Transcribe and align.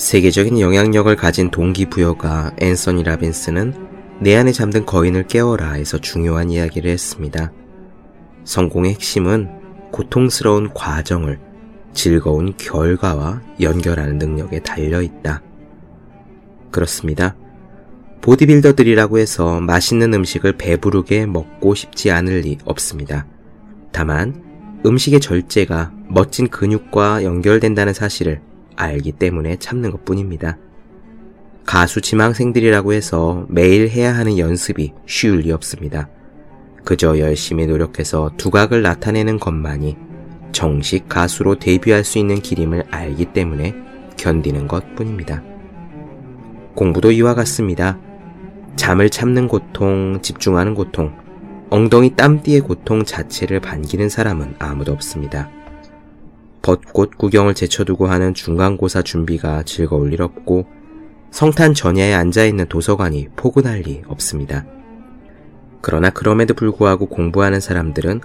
세계적인 0.00 0.60
영향력을 0.60 1.14
가진 1.14 1.50
동기부여가 1.50 2.54
앤서니 2.58 3.02
라빈스는 3.02 3.74
내 4.20 4.34
안에 4.34 4.50
잠든 4.50 4.86
거인을 4.86 5.26
깨워라에서 5.26 5.98
중요한 5.98 6.50
이야기를 6.50 6.90
했습니다. 6.90 7.52
성공의 8.44 8.94
핵심은 8.94 9.50
고통스러운 9.92 10.72
과정을 10.72 11.38
즐거운 11.92 12.56
결과와 12.56 13.42
연결하는 13.60 14.16
능력에 14.16 14.60
달려 14.60 15.02
있다. 15.02 15.42
그렇습니다. 16.70 17.36
보디빌더들이라고 18.22 19.18
해서 19.18 19.60
맛있는 19.60 20.14
음식을 20.14 20.56
배부르게 20.56 21.26
먹고 21.26 21.74
싶지 21.74 22.10
않을 22.10 22.40
리 22.40 22.56
없습니다. 22.64 23.26
다만 23.92 24.80
음식의 24.86 25.20
절제가 25.20 25.92
멋진 26.08 26.48
근육과 26.48 27.22
연결된다는 27.22 27.92
사실을 27.92 28.40
알기 28.80 29.12
때문에 29.12 29.56
참는 29.56 29.90
것 29.90 30.04
뿐입니다. 30.04 30.56
가수 31.66 32.00
지망생들이라고 32.00 32.92
해서 32.92 33.46
매일 33.48 33.88
해야 33.88 34.14
하는 34.14 34.38
연습이 34.38 34.92
쉬울 35.06 35.40
리 35.40 35.52
없습니다. 35.52 36.08
그저 36.84 37.18
열심히 37.18 37.66
노력해서 37.66 38.30
두각을 38.36 38.82
나타내는 38.82 39.38
것만이 39.38 39.96
정식 40.52 41.08
가수로 41.08 41.58
데뷔할 41.58 42.04
수 42.04 42.18
있는 42.18 42.40
길임을 42.40 42.84
알기 42.90 43.26
때문에 43.26 43.74
견디는 44.16 44.66
것 44.66 44.96
뿐입니다. 44.96 45.42
공부도 46.74 47.12
이와 47.12 47.34
같습니다. 47.34 47.98
잠을 48.76 49.10
참는 49.10 49.46
고통, 49.46 50.20
집중하는 50.22 50.74
고통, 50.74 51.12
엉덩이 51.68 52.16
땀띠의 52.16 52.60
고통 52.62 53.04
자체를 53.04 53.60
반기는 53.60 54.08
사람은 54.08 54.56
아무도 54.58 54.92
없습니다. 54.92 55.50
벚꽃 56.62 57.16
구경을 57.16 57.54
제쳐두고 57.54 58.06
하는 58.06 58.34
중간고사 58.34 59.02
준비가 59.02 59.62
즐거울 59.62 60.12
일 60.12 60.22
없고 60.22 60.66
성탄 61.30 61.74
전야에 61.74 62.12
앉아있는 62.12 62.66
도서관이 62.68 63.28
포근할 63.36 63.80
리 63.80 64.02
없습니다. 64.06 64.66
그러나 65.80 66.10
그럼에도 66.10 66.54
불구하고 66.54 67.06
공부하는 67.06 67.60
사람들은 67.60 68.20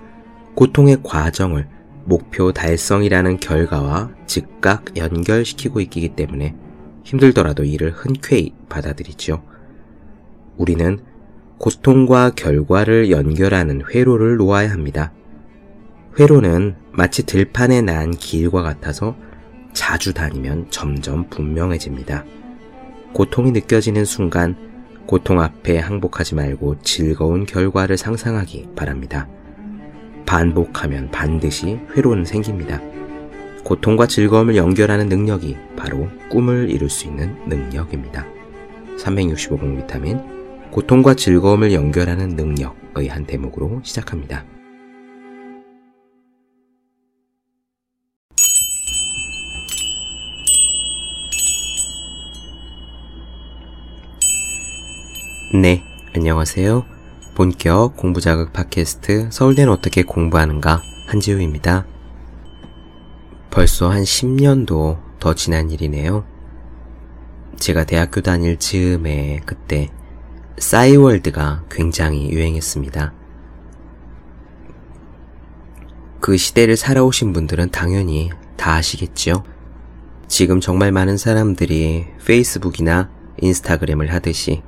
고통의 0.56 0.98
과정을 1.04 1.68
목표 2.06 2.52
달성이라는 2.52 3.40
결과와 3.40 4.12
즉각 4.26 4.98
연결시키고 4.98 5.80
있기 5.82 6.16
때문에 6.16 6.56
힘들더라도 7.04 7.64
이를 7.64 7.92
흔쾌히 7.92 8.54
받아들이죠. 8.70 9.44
우리는 10.58 11.00
고통과 11.58 12.32
결과를 12.32 13.12
연결하는 13.12 13.84
회로를 13.90 14.38
놓아야 14.38 14.72
합니다. 14.72 15.14
회로는 16.18 16.76
마치 16.94 17.26
들판에 17.26 17.82
난 17.82 18.12
길과 18.12 18.62
같아서 18.62 19.18
자주 19.74 20.14
다니면 20.14 20.68
점점 20.70 21.30
분명해집니다. 21.30 22.24
고통이 23.12 23.52
느껴지는 23.52 24.06
순간 24.06 24.56
고통 25.08 25.42
앞에 25.42 25.78
항복하지 25.78 26.36
말고 26.36 26.78
즐거운 26.84 27.46
결과를 27.46 27.98
상상하기 27.98 28.70
바랍니다. 28.78 29.28
반복하면 30.26 31.12
반드시 31.12 31.80
회로는 31.96 32.24
생깁니다. 32.24 32.80
고통과 33.66 34.08
즐거움을 34.08 34.56
연결하는 34.56 35.10
능력이 35.10 35.58
바로 35.76 36.08
꿈을 36.30 36.70
이룰 36.70 36.90
수 36.90 37.08
있는 37.08 37.36
능력입니다. 37.46 38.26
365공 38.98 39.82
비타민 39.82 40.22
고통과 40.72 41.14
즐거움을 41.14 41.74
연결하는 41.74 42.30
능력의 42.30 43.10
한 43.10 43.26
대목으로 43.26 43.82
시작합니다. 43.84 44.46
네, 55.62 55.86
안녕하세요. 56.14 56.84
본격 57.34 57.96
공부 57.96 58.20
자극 58.20 58.52
팟캐스트 58.52 59.30
서울대는 59.32 59.72
어떻게 59.72 60.04
공부하는가 60.04 60.82
한지우입니다. 61.08 61.86
벌써 63.52 63.90
한 63.90 64.04
10년도 64.04 65.00
더 65.18 65.34
지난 65.34 65.72
일이네요. 65.72 66.26
제가 67.56 67.86
대학교 67.86 68.20
다닐 68.20 68.58
즈음에 68.58 69.40
그때 69.46 69.92
싸이월드가 70.58 71.64
굉장히 71.72 72.30
유행했습니다. 72.32 73.14
그 76.20 76.36
시대를 76.36 76.76
살아오신 76.76 77.32
분들은 77.32 77.70
당연히 77.70 78.30
다 78.58 78.74
아시겠죠? 78.74 79.46
지금 80.28 80.60
정말 80.60 80.92
많은 80.92 81.16
사람들이 81.16 82.08
페이스북이나 82.26 83.10
인스타그램을 83.40 84.12
하듯이 84.12 84.62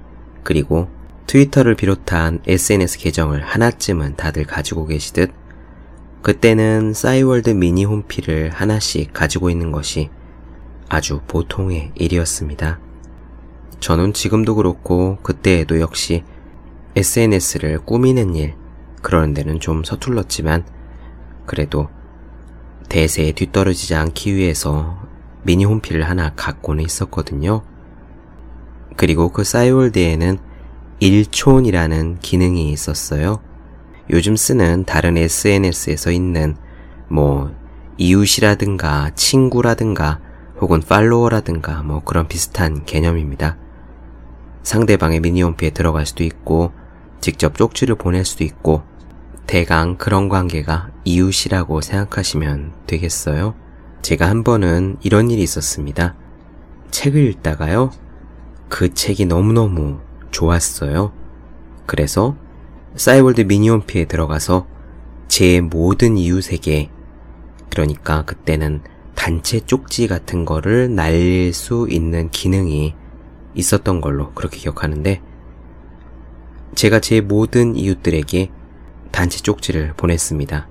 그리고 0.47 0.87
트위터를 1.25 1.75
비롯한 1.75 2.39
SNS 2.47 2.99
계정을 2.99 3.43
하나쯤은 3.43 4.15
다들 4.15 4.45
가지고 4.45 4.85
계시듯 4.85 5.29
그때는 6.21 6.93
싸이월드 6.93 7.49
미니 7.49 7.83
홈피를 7.83 8.51
하나씩 8.51 9.11
가지고 9.11 9.49
있는 9.49 9.73
것이 9.73 10.09
아주 10.87 11.19
보통의 11.27 11.91
일이었습니다. 11.95 12.79
저는 13.81 14.13
지금도 14.13 14.55
그렇고 14.55 15.17
그때에도 15.21 15.81
역시 15.81 16.23
SNS를 16.95 17.79
꾸미는 17.79 18.33
일, 18.35 18.55
그러는 19.01 19.33
데는 19.33 19.59
좀 19.59 19.83
서툴렀지만 19.83 20.63
그래도 21.45 21.89
대세에 22.87 23.33
뒤떨어지지 23.33 23.95
않기 23.95 24.33
위해서 24.33 24.97
미니 25.43 25.65
홈피를 25.65 26.07
하나 26.07 26.31
갖고는 26.35 26.85
있었거든요. 26.85 27.63
그리고 28.97 29.29
그 29.29 29.43
싸이월드에는 29.43 30.37
일촌이라는 30.99 32.19
기능이 32.19 32.71
있었어요. 32.71 33.39
요즘 34.09 34.35
쓰는 34.35 34.83
다른 34.85 35.17
SNS에서 35.17 36.11
있는 36.11 36.55
뭐 37.07 37.53
이웃이라든가 37.97 39.11
친구라든가 39.15 40.19
혹은 40.59 40.81
팔로워라든가 40.81 41.83
뭐 41.83 42.01
그런 42.03 42.27
비슷한 42.27 42.83
개념입니다. 42.85 43.57
상대방의 44.63 45.19
미니홈피에 45.21 45.69
들어갈 45.69 46.05
수도 46.05 46.23
있고 46.23 46.71
직접 47.21 47.55
쪽지를 47.55 47.95
보낼 47.95 48.25
수도 48.25 48.43
있고 48.43 48.81
대강 49.45 49.97
그런 49.97 50.27
관계가 50.27 50.89
이웃이라고 51.05 51.81
생각하시면 51.81 52.73
되겠어요. 52.87 53.55
제가 54.01 54.27
한 54.27 54.43
번은 54.43 54.97
이런 55.01 55.29
일이 55.29 55.41
있었습니다. 55.43 56.15
책을 56.91 57.23
읽다가요. 57.29 57.91
그 58.69 58.93
책이 58.93 59.25
너무너무 59.25 59.99
좋았어요. 60.31 61.13
그래서 61.85 62.35
싸이월드 62.95 63.41
미니홈피에 63.41 64.05
들어가서 64.05 64.67
제 65.27 65.61
모든 65.61 66.17
이웃에게 66.17 66.89
그러니까 67.69 68.23
그때는 68.23 68.81
단체 69.15 69.59
쪽지 69.59 70.07
같은 70.07 70.45
거를 70.45 70.93
날릴 70.93 71.53
수 71.53 71.87
있는 71.89 72.29
기능이 72.29 72.95
있었던 73.55 74.01
걸로 74.01 74.31
그렇게 74.33 74.57
기억하는데 74.57 75.21
제가 76.75 76.99
제 76.99 77.21
모든 77.21 77.75
이웃들에게 77.75 78.51
단체 79.11 79.39
쪽지를 79.39 79.93
보냈습니다. 79.97 80.67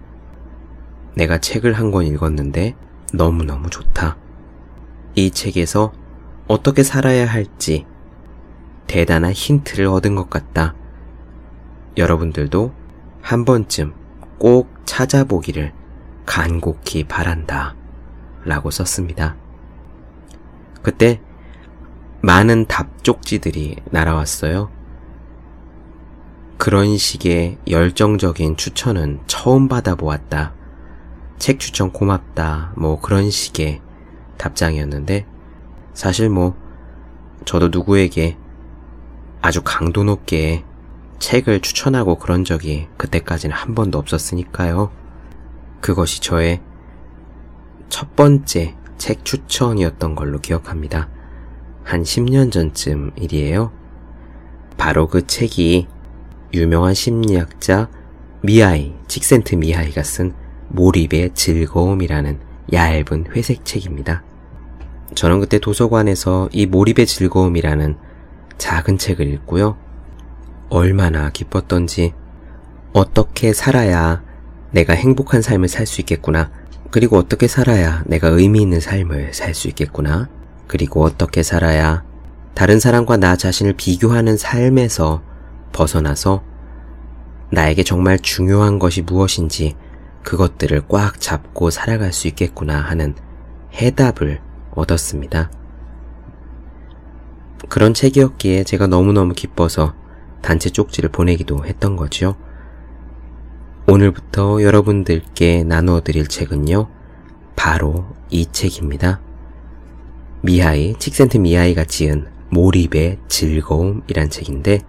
내가 1.14 1.38
책을 1.38 1.72
한 1.72 1.90
권 1.90 2.06
읽었는데 2.06 2.76
너무너무 3.12 3.70
좋다. 3.70 4.16
이 5.14 5.30
책에서 5.30 5.92
어떻게 6.46 6.82
살아야 6.82 7.26
할지 7.26 7.86
대단한 8.86 9.32
힌트를 9.32 9.86
얻은 9.86 10.14
것 10.14 10.30
같다. 10.30 10.74
여러분들도 11.96 12.72
한 13.20 13.44
번쯤 13.44 13.94
꼭 14.38 14.70
찾아보기를 14.84 15.72
간곡히 16.24 17.04
바란다. 17.04 17.74
라고 18.44 18.70
썼습니다. 18.70 19.36
그때 20.82 21.20
많은 22.20 22.66
답쪽지들이 22.66 23.76
날아왔어요. 23.90 24.70
그런 26.58 26.96
식의 26.96 27.58
열정적인 27.68 28.56
추천은 28.56 29.20
처음 29.26 29.68
받아보았다. 29.68 30.54
책 31.38 31.58
추천 31.58 31.92
고맙다. 31.92 32.72
뭐 32.76 33.00
그런 33.00 33.30
식의 33.30 33.82
답장이었는데, 34.38 35.26
사실 35.96 36.28
뭐, 36.28 36.54
저도 37.46 37.68
누구에게 37.68 38.36
아주 39.40 39.62
강도 39.64 40.04
높게 40.04 40.62
책을 41.20 41.60
추천하고 41.60 42.18
그런 42.18 42.44
적이 42.44 42.86
그때까지는 42.98 43.56
한 43.56 43.74
번도 43.74 43.98
없었으니까요. 43.98 44.90
그것이 45.80 46.20
저의 46.20 46.60
첫 47.88 48.14
번째 48.14 48.76
책 48.98 49.24
추천이었던 49.24 50.14
걸로 50.16 50.38
기억합니다. 50.38 51.08
한 51.82 52.02
10년 52.02 52.52
전쯤 52.52 53.12
일이에요. 53.16 53.72
바로 54.76 55.08
그 55.08 55.26
책이 55.26 55.88
유명한 56.52 56.92
심리학자 56.92 57.88
미하이, 58.42 58.92
칙센트 59.08 59.54
미하이가 59.54 60.02
쓴 60.02 60.34
몰입의 60.68 61.32
즐거움이라는 61.32 62.38
얇은 62.70 63.28
회색 63.34 63.64
책입니다. 63.64 64.25
저는 65.14 65.40
그때 65.40 65.58
도서관에서 65.58 66.48
이 66.52 66.66
몰입의 66.66 67.06
즐거움이라는 67.06 67.96
작은 68.58 68.98
책을 68.98 69.26
읽고요. 69.28 69.76
얼마나 70.68 71.30
기뻤던지, 71.30 72.12
어떻게 72.92 73.52
살아야 73.52 74.22
내가 74.72 74.94
행복한 74.94 75.42
삶을 75.42 75.68
살 75.68 75.86
수 75.86 76.00
있겠구나. 76.00 76.50
그리고 76.90 77.16
어떻게 77.16 77.46
살아야 77.46 78.02
내가 78.06 78.28
의미 78.28 78.62
있는 78.62 78.80
삶을 78.80 79.32
살 79.34 79.54
수 79.54 79.68
있겠구나. 79.68 80.28
그리고 80.66 81.02
어떻게 81.04 81.42
살아야 81.42 82.04
다른 82.54 82.80
사람과 82.80 83.16
나 83.16 83.36
자신을 83.36 83.74
비교하는 83.74 84.36
삶에서 84.36 85.22
벗어나서 85.72 86.42
나에게 87.52 87.84
정말 87.84 88.18
중요한 88.18 88.78
것이 88.78 89.02
무엇인지 89.02 89.76
그것들을 90.22 90.88
꽉 90.88 91.20
잡고 91.20 91.70
살아갈 91.70 92.12
수 92.12 92.26
있겠구나 92.28 92.80
하는 92.80 93.14
해답을 93.74 94.40
얻었습니다. 94.76 95.50
그런 97.68 97.94
책이었기에 97.94 98.64
제가 98.64 98.86
너무너무 98.86 99.34
기뻐서 99.34 99.94
단체 100.42 100.70
쪽지를 100.70 101.10
보내기도 101.10 101.64
했던 101.64 101.96
거죠. 101.96 102.36
오늘부터 103.88 104.62
여러분들께 104.62 105.64
나누어 105.64 106.00
드릴 106.00 106.26
책은요, 106.26 106.88
바로 107.56 108.06
이 108.30 108.46
책입니다. 108.46 109.20
미하이, 110.42 110.94
칙센트 110.98 111.38
미하이가 111.38 111.84
지은 111.84 112.26
몰입의 112.50 113.18
즐거움이란 113.28 114.30
책인데, 114.30 114.80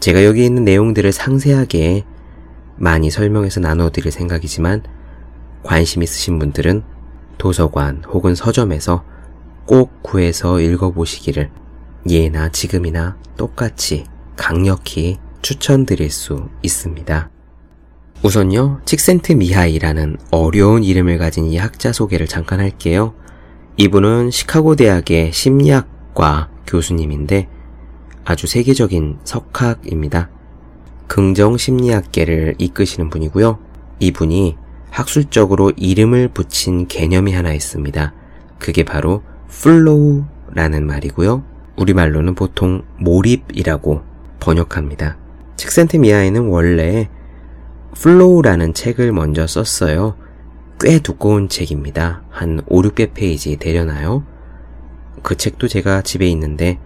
제가 0.00 0.24
여기 0.24 0.44
있는 0.44 0.64
내용들을 0.64 1.12
상세하게 1.12 2.04
많이 2.76 3.10
설명해서 3.10 3.60
나누어 3.60 3.90
드릴 3.90 4.10
생각이지만, 4.10 4.82
관심 5.62 6.02
있으신 6.02 6.38
분들은 6.38 6.82
도서관 7.40 8.04
혹은 8.06 8.34
서점에서 8.34 9.02
꼭 9.64 10.02
구해서 10.02 10.60
읽어보시기를 10.60 11.50
예나 12.08 12.50
지금이나 12.50 13.16
똑같이 13.38 14.04
강력히 14.36 15.16
추천드릴 15.40 16.10
수 16.10 16.50
있습니다. 16.62 17.30
우선요, 18.22 18.82
칙센트 18.84 19.32
미하이라는 19.32 20.18
어려운 20.30 20.84
이름을 20.84 21.16
가진 21.16 21.46
이 21.46 21.56
학자 21.56 21.94
소개를 21.94 22.26
잠깐 22.26 22.60
할게요. 22.60 23.14
이분은 23.78 24.30
시카고 24.30 24.76
대학의 24.76 25.32
심리학과 25.32 26.50
교수님인데 26.66 27.48
아주 28.26 28.46
세계적인 28.46 29.20
석학입니다. 29.24 30.28
긍정 31.06 31.56
심리학계를 31.56 32.56
이끄시는 32.58 33.08
분이고요. 33.08 33.58
이분이 33.98 34.56
학술적으로 34.90 35.72
이름을 35.76 36.28
붙인 36.28 36.86
개념이 36.86 37.32
하나 37.32 37.52
있습니다. 37.52 38.12
그게 38.58 38.84
바로 38.84 39.22
flow라는 39.48 40.86
말이고요. 40.86 41.44
우리말로는 41.76 42.34
보통 42.34 42.82
몰입이라고 42.98 44.02
번역합니다. 44.40 45.16
칙센트미하이는 45.56 46.48
원래 46.48 47.08
Flow라는 47.94 48.74
책을 48.74 49.12
먼저 49.12 49.46
썼어요. 49.46 50.16
꽤 50.78 50.98
두꺼운 50.98 51.48
책입니다. 51.48 52.22
한 52.30 52.60
5, 52.66 52.82
600페이지 52.82 53.58
되려나요? 53.58 54.24
그 55.22 55.36
책도 55.36 55.68
제가 55.68 56.02
집에 56.02 56.26
있는데 56.28 56.78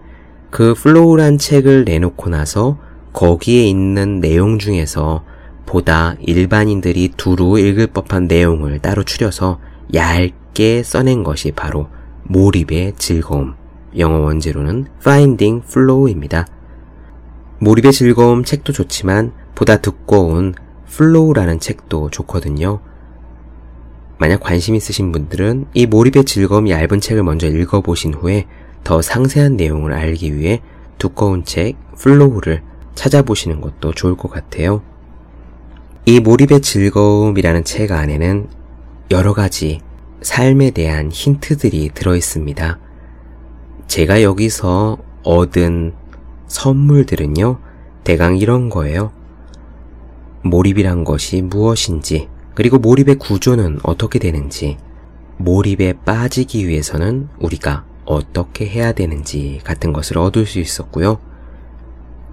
그 0.49 0.73
Flow란 0.73 1.37
책을 1.37 1.85
내놓고 1.85 2.29
나서 2.29 2.77
거기에 3.13 3.65
있는 3.65 4.19
내용 4.19 4.59
중에서 4.59 5.23
보다 5.65 6.15
일반인들이 6.19 7.13
두루 7.17 7.59
읽을 7.59 7.87
법한 7.87 8.27
내용을 8.27 8.79
따로 8.79 9.03
추려서 9.03 9.59
얇게 9.93 10.83
써낸 10.83 11.23
것이 11.23 11.51
바로 11.51 11.87
몰입의 12.23 12.93
즐거움. 12.97 13.55
영어 13.97 14.19
원제로는 14.19 14.87
Finding 14.99 15.65
Flow입니다. 15.67 16.47
몰입의 17.59 17.93
즐거움 17.93 18.43
책도 18.43 18.73
좋지만 18.73 19.31
보다 19.55 19.77
두꺼운 19.77 20.53
Flow라는 20.87 21.59
책도 21.59 22.09
좋거든요. 22.09 22.79
만약 24.17 24.41
관심 24.41 24.75
있으신 24.75 25.11
분들은 25.11 25.67
이 25.73 25.85
몰입의 25.85 26.25
즐거움 26.25 26.69
얇은 26.69 26.99
책을 26.99 27.23
먼저 27.23 27.47
읽어보신 27.47 28.13
후에 28.13 28.47
더 28.83 29.01
상세한 29.01 29.57
내용을 29.57 29.93
알기 29.93 30.35
위해 30.35 30.61
두꺼운 30.97 31.43
책 31.43 31.75
Flow를 31.97 32.61
찾아보시는 32.95 33.61
것도 33.61 33.93
좋을 33.93 34.15
것 34.15 34.29
같아요. 34.29 34.81
이 36.07 36.19
몰입의 36.19 36.61
즐거움이라는 36.61 37.63
책 37.63 37.91
안에는 37.91 38.47
여러 39.09 39.33
가지 39.33 39.81
삶에 40.21 40.69
대한 40.69 41.09
힌트들이 41.11 41.89
들어 41.95 42.15
있습니다. 42.15 42.77
제가 43.87 44.21
여기서 44.21 44.99
얻은 45.23 45.93
선물들은요, 46.45 47.57
대강 48.03 48.37
이런 48.37 48.69
거예요. 48.69 49.11
몰입이란 50.43 51.05
것이 51.05 51.41
무엇인지, 51.41 52.29
그리고 52.53 52.77
몰입의 52.77 53.15
구조는 53.15 53.79
어떻게 53.81 54.19
되는지, 54.19 54.77
몰입에 55.37 55.93
빠지기 56.05 56.67
위해서는 56.67 57.29
우리가 57.39 57.83
어떻게 58.05 58.67
해야 58.67 58.91
되는지 58.91 59.59
같은 59.63 59.91
것을 59.91 60.19
얻을 60.19 60.45
수 60.45 60.59
있었고요. 60.59 61.17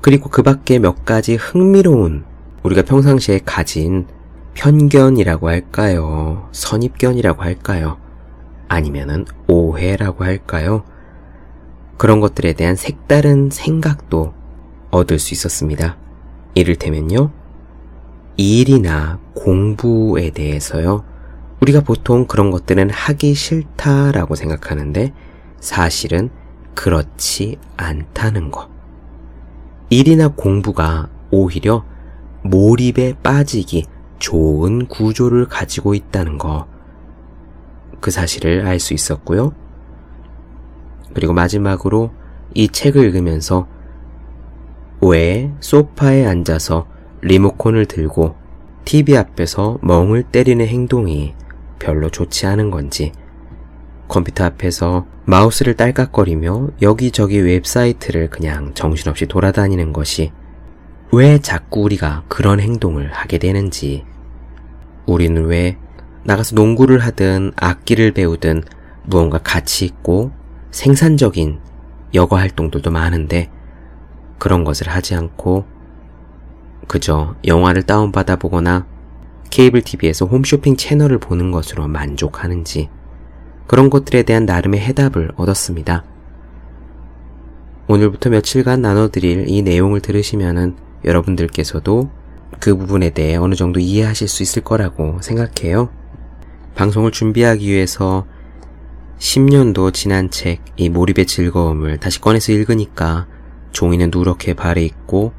그리고 0.02 0.28
그 0.28 0.42
밖에 0.42 0.78
몇 0.78 1.06
가지 1.06 1.36
흥미로운 1.36 2.30
우리가 2.62 2.82
평상시에 2.82 3.40
가진 3.44 4.06
편견이라고 4.54 5.48
할까요? 5.48 6.48
선입견이라고 6.52 7.42
할까요? 7.42 7.98
아니면은 8.68 9.24
오해라고 9.48 10.24
할까요? 10.24 10.84
그런 11.96 12.20
것들에 12.20 12.52
대한 12.52 12.76
색다른 12.76 13.50
생각도 13.50 14.34
얻을 14.90 15.18
수 15.18 15.34
있었습니다. 15.34 15.96
이를테면요. 16.54 17.30
일이나 18.36 19.18
공부에 19.34 20.30
대해서요. 20.30 21.04
우리가 21.60 21.80
보통 21.80 22.26
그런 22.26 22.50
것들은 22.50 22.90
하기 22.90 23.34
싫다라고 23.34 24.34
생각하는데 24.34 25.12
사실은 25.60 26.30
그렇지 26.74 27.58
않다는 27.76 28.50
것. 28.50 28.68
일이나 29.90 30.28
공부가 30.28 31.08
오히려 31.30 31.84
몰입에 32.42 33.14
빠지기 33.22 33.84
좋은 34.18 34.86
구조를 34.86 35.46
가지고 35.46 35.94
있다는 35.94 36.38
거. 36.38 36.66
그 38.00 38.10
사실을 38.10 38.66
알 38.66 38.78
수 38.78 38.94
있었고요. 38.94 39.52
그리고 41.14 41.32
마지막으로 41.32 42.10
이 42.54 42.68
책을 42.68 43.04
읽으면서 43.04 43.66
왜 45.00 45.52
소파에 45.60 46.26
앉아서 46.26 46.86
리모컨을 47.22 47.86
들고 47.86 48.36
TV 48.84 49.16
앞에서 49.16 49.78
멍을 49.82 50.24
때리는 50.24 50.66
행동이 50.66 51.34
별로 51.78 52.10
좋지 52.10 52.46
않은 52.46 52.70
건지, 52.70 53.12
컴퓨터 54.08 54.44
앞에서 54.44 55.06
마우스를 55.24 55.74
딸깍거리며 55.74 56.70
여기저기 56.82 57.38
웹사이트를 57.38 58.30
그냥 58.30 58.74
정신없이 58.74 59.26
돌아다니는 59.26 59.92
것이 59.92 60.32
왜 61.14 61.38
자꾸 61.38 61.82
우리가 61.82 62.24
그런 62.26 62.58
행동을 62.58 63.12
하게 63.12 63.36
되는지, 63.36 64.06
우리는 65.04 65.44
왜 65.44 65.76
나가서 66.24 66.54
농구를 66.54 67.00
하든 67.00 67.52
악기를 67.54 68.12
배우든 68.12 68.62
무언가 69.04 69.36
가치 69.36 69.84
있고 69.84 70.32
생산적인 70.70 71.60
여가 72.14 72.38
활동들도 72.38 72.90
많은데 72.90 73.50
그런 74.38 74.64
것을 74.64 74.88
하지 74.88 75.14
않고 75.14 75.66
그저 76.88 77.34
영화를 77.46 77.82
다운받아 77.82 78.36
보거나 78.36 78.86
케이블 79.50 79.82
TV에서 79.82 80.24
홈쇼핑 80.24 80.78
채널을 80.78 81.18
보는 81.18 81.50
것으로 81.50 81.88
만족하는지 81.88 82.88
그런 83.66 83.90
것들에 83.90 84.22
대한 84.22 84.46
나름의 84.46 84.80
해답을 84.80 85.32
얻었습니다. 85.36 86.04
오늘부터 87.86 88.30
며칠간 88.30 88.80
나눠드릴 88.80 89.48
이 89.48 89.60
내용을 89.60 90.00
들으시면은 90.00 90.91
여러분들께서도 91.04 92.10
그 92.60 92.76
부분에 92.76 93.10
대해 93.10 93.36
어느 93.36 93.54
정도 93.54 93.80
이해하실 93.80 94.28
수 94.28 94.42
있을 94.42 94.62
거라고 94.62 95.20
생각해요. 95.20 95.90
방송을 96.74 97.10
준비하기 97.10 97.68
위해서 97.68 98.26
10년도 99.18 99.92
지난 99.92 100.30
책, 100.30 100.62
이 100.76 100.88
몰입의 100.88 101.26
즐거움을 101.26 101.98
다시 101.98 102.20
꺼내서 102.20 102.52
읽으니까 102.52 103.26
종이는 103.72 104.10
누렇게 104.12 104.54
발에 104.54 104.82
있고 104.84 105.32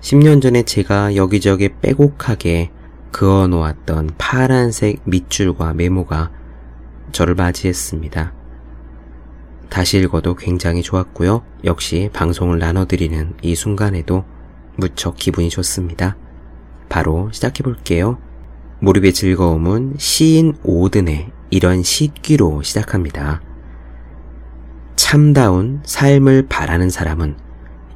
10년 0.00 0.40
전에 0.42 0.62
제가 0.62 1.16
여기저기 1.16 1.70
빼곡하게 1.80 2.70
그어 3.10 3.46
놓았던 3.46 4.10
파란색 4.18 5.00
밑줄과 5.04 5.74
메모가 5.74 6.30
저를 7.12 7.34
맞이했습니다. 7.34 8.32
다시 9.68 9.98
읽어도 9.98 10.34
굉장히 10.34 10.82
좋았고요. 10.82 11.42
역시 11.64 12.10
방송을 12.12 12.58
나눠드리는 12.58 13.34
이 13.42 13.54
순간에도 13.54 14.24
무척 14.78 15.16
기분이 15.16 15.50
좋습니다. 15.50 16.16
바로 16.88 17.30
시작해 17.32 17.64
볼게요. 17.64 18.18
몰입의 18.80 19.12
즐거움은 19.12 19.96
시인 19.98 20.56
오든의 20.62 21.32
이런 21.50 21.82
시귀로 21.82 22.62
시작합니다. 22.62 23.42
참다운 24.94 25.80
삶을 25.84 26.46
바라는 26.48 26.90
사람은 26.90 27.36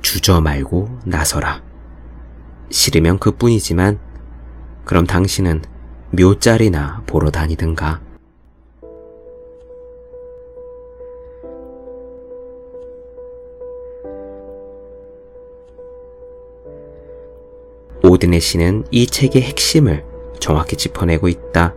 주저 0.03 0.41
말고 0.41 0.99
나서라. 1.05 1.62
싫으면 2.71 3.21
그뿐이지만 3.21 4.01
그럼 4.85 5.07
당신은 5.07 5.62
묘짤이나 6.11 7.05
보러 7.07 7.31
다니든가. 7.31 8.01
오드네 18.04 18.40
씨는 18.40 18.85
이 18.90 19.06
책의 19.06 19.42
핵심을 19.42 20.04
정확히 20.40 20.76
짚어내고 20.76 21.28
있다. 21.28 21.75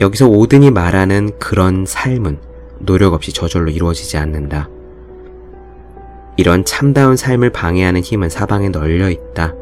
여기서 0.00 0.28
오든이 0.28 0.70
말하는 0.70 1.38
그런 1.38 1.86
삶은 1.86 2.38
노력 2.80 3.14
없이 3.14 3.32
저절로 3.32 3.70
이루어지지 3.70 4.18
않는다. 4.18 4.68
이런 6.36 6.66
참다운 6.66 7.16
삶을 7.16 7.50
방해하는 7.50 8.02
힘은 8.02 8.28
사방에 8.28 8.68
널려 8.68 9.08
있다. 9.08 9.54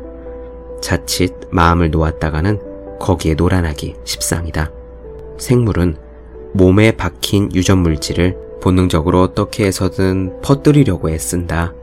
자칫 0.81 1.33
마음을 1.51 1.91
놓았다가는 1.91 2.99
거기에 2.99 3.35
노란하기 3.35 3.95
십상이다. 4.05 4.73
생물은 5.39 5.97
몸에 6.53 6.93
박힌 6.93 7.51
유전 7.55 7.79
물질을 7.79 8.37
본능적으로 8.61 9.23
어떻게 9.23 9.67
해서든 9.67 10.41
퍼뜨리려고 10.43 11.11
애쓴다. 11.11 11.75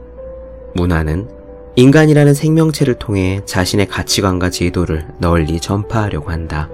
문화는 0.74 1.41
인간이라는 1.74 2.34
생명체를 2.34 2.94
통해 2.94 3.40
자신의 3.46 3.86
가치관과 3.86 4.50
제도를 4.50 5.06
널리 5.18 5.58
전파하려고 5.58 6.30
한다. 6.30 6.68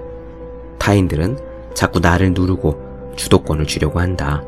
타인들은 0.77 1.37
자꾸 1.73 1.99
나를 1.99 2.33
누르고 2.33 3.13
주도권을 3.15 3.65
주려고 3.65 4.01
한다. 4.01 4.43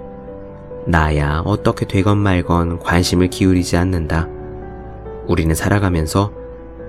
나야 0.85 1.41
어떻게 1.45 1.85
되건 1.87 2.17
말건 2.17 2.79
관심을 2.79 3.29
기울이지 3.29 3.77
않는다. 3.77 4.27
우리는 5.27 5.55
살아가면서 5.55 6.33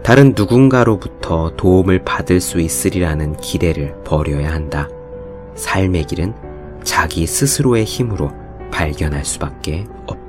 다른 0.02 0.34
누군가로부터 0.36 1.54
도움을 1.56 2.02
받을 2.02 2.40
수 2.40 2.58
있으리라는 2.58 3.36
기대를 3.36 3.94
버려야 4.02 4.52
한다. 4.52 4.88
삶의 5.54 6.04
길은 6.06 6.34
자기 6.82 7.26
스스로의 7.28 7.84
힘으로 7.84 8.32
발견할 8.72 9.24
수밖에 9.24 9.86
없다. 10.06 10.21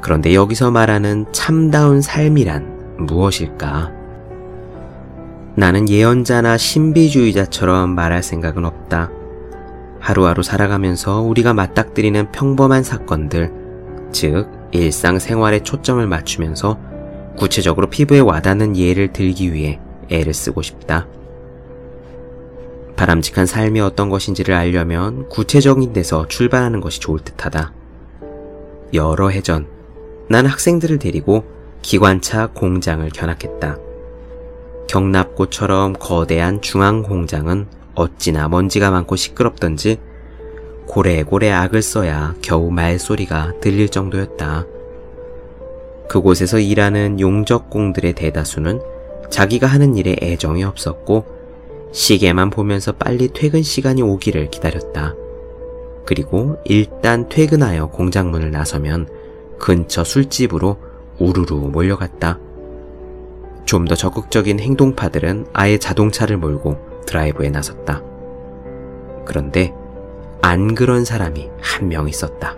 그런데 0.00 0.34
여기서 0.34 0.70
말하는 0.70 1.26
참다운 1.32 2.00
삶이란 2.00 2.96
무엇일까? 3.06 3.92
나는 5.56 5.88
예언자나 5.88 6.56
신비주의자처럼 6.56 7.90
말할 7.90 8.22
생각은 8.22 8.64
없다. 8.64 9.10
하루하루 9.98 10.42
살아가면서 10.42 11.20
우리가 11.20 11.52
맞닥뜨리는 11.52 12.32
평범한 12.32 12.82
사건들, 12.82 13.52
즉, 14.12 14.48
일상생활에 14.72 15.60
초점을 15.60 16.06
맞추면서 16.06 16.78
구체적으로 17.36 17.88
피부에 17.88 18.20
와닿는 18.20 18.76
예를 18.76 19.12
들기 19.12 19.52
위해 19.52 19.80
애를 20.08 20.32
쓰고 20.32 20.62
싶다. 20.62 21.06
바람직한 22.96 23.46
삶이 23.46 23.80
어떤 23.80 24.08
것인지를 24.08 24.54
알려면 24.54 25.28
구체적인 25.28 25.92
데서 25.92 26.28
출발하는 26.28 26.80
것이 26.80 27.00
좋을 27.00 27.20
듯하다. 27.20 27.72
여러 28.92 29.28
해 29.28 29.40
전, 29.40 29.66
난 30.30 30.46
학생들을 30.46 31.00
데리고 31.00 31.42
기관차 31.82 32.46
공장을 32.46 33.06
견학했다. 33.10 33.78
경납고처럼 34.88 35.94
거대한 35.94 36.62
중앙 36.62 37.02
공장은 37.02 37.66
어찌나 37.96 38.46
먼지가 38.48 38.92
많고 38.92 39.16
시끄럽던지 39.16 39.98
고래고래 40.86 41.50
악을 41.50 41.82
써야 41.82 42.36
겨우 42.42 42.70
말소리가 42.70 43.54
들릴 43.60 43.88
정도였다. 43.88 44.66
그곳에서 46.08 46.60
일하는 46.60 47.18
용적공들의 47.18 48.12
대다수는 48.12 48.80
자기가 49.30 49.66
하는 49.66 49.96
일에 49.96 50.14
애정이 50.22 50.62
없었고 50.62 51.24
시계만 51.90 52.50
보면서 52.50 52.92
빨리 52.92 53.30
퇴근 53.34 53.64
시간이 53.64 54.02
오기를 54.02 54.50
기다렸다. 54.50 55.16
그리고 56.06 56.56
일단 56.64 57.28
퇴근하여 57.28 57.88
공장문을 57.88 58.52
나서면 58.52 59.18
근처 59.60 60.02
술집으로 60.04 60.76
우르르 61.18 61.54
몰려갔다. 61.54 62.38
좀 63.66 63.84
더 63.86 63.94
적극적인 63.94 64.58
행동파들은 64.58 65.46
아예 65.52 65.78
자동차를 65.78 66.36
몰고 66.38 66.76
드라이브에 67.06 67.50
나섰다. 67.50 68.02
그런데 69.24 69.72
안 70.42 70.74
그런 70.74 71.04
사람이 71.04 71.50
한 71.60 71.88
명 71.88 72.08
있었다. 72.08 72.56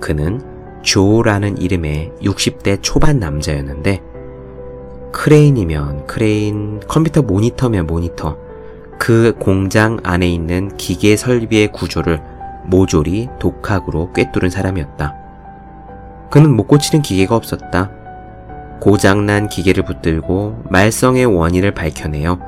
그는 0.00 0.40
조라는 0.82 1.58
이름의 1.58 2.12
60대 2.22 2.78
초반 2.82 3.18
남자였는데 3.18 4.00
크레인이면 5.12 6.06
크레인, 6.06 6.80
컴퓨터 6.86 7.22
모니터면 7.22 7.86
모니터, 7.86 8.38
그 8.98 9.34
공장 9.38 9.98
안에 10.04 10.28
있는 10.28 10.76
기계 10.76 11.16
설비의 11.16 11.72
구조를 11.72 12.20
모조리 12.66 13.28
독학으로 13.40 14.12
꿰뚫은 14.12 14.50
사람이었다. 14.50 15.25
그는 16.30 16.54
못 16.54 16.66
고치는 16.66 17.02
기계가 17.02 17.36
없었다. 17.36 17.90
고장난 18.80 19.48
기계를 19.48 19.84
붙들고 19.84 20.64
말썽의 20.70 21.26
원인을 21.26 21.72
밝혀내어 21.72 22.38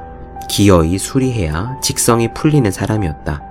기어이 0.49 0.99
수리해야 0.99 1.79
직성이 1.83 2.33
풀리는 2.35 2.71
사람이었다. 2.71 3.43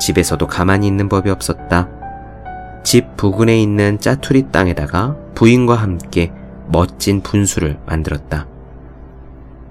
집에서도 0.00 0.46
가만히 0.46 0.86
있는 0.86 1.08
법이 1.08 1.30
없었다. 1.30 1.88
집 2.82 3.16
부근에 3.16 3.60
있는 3.60 4.00
짜투리 4.00 4.50
땅에다가 4.50 5.16
부인과 5.34 5.76
함께 5.76 6.32
멋진 6.66 7.22
분수를 7.22 7.78
만들었다. 7.86 8.46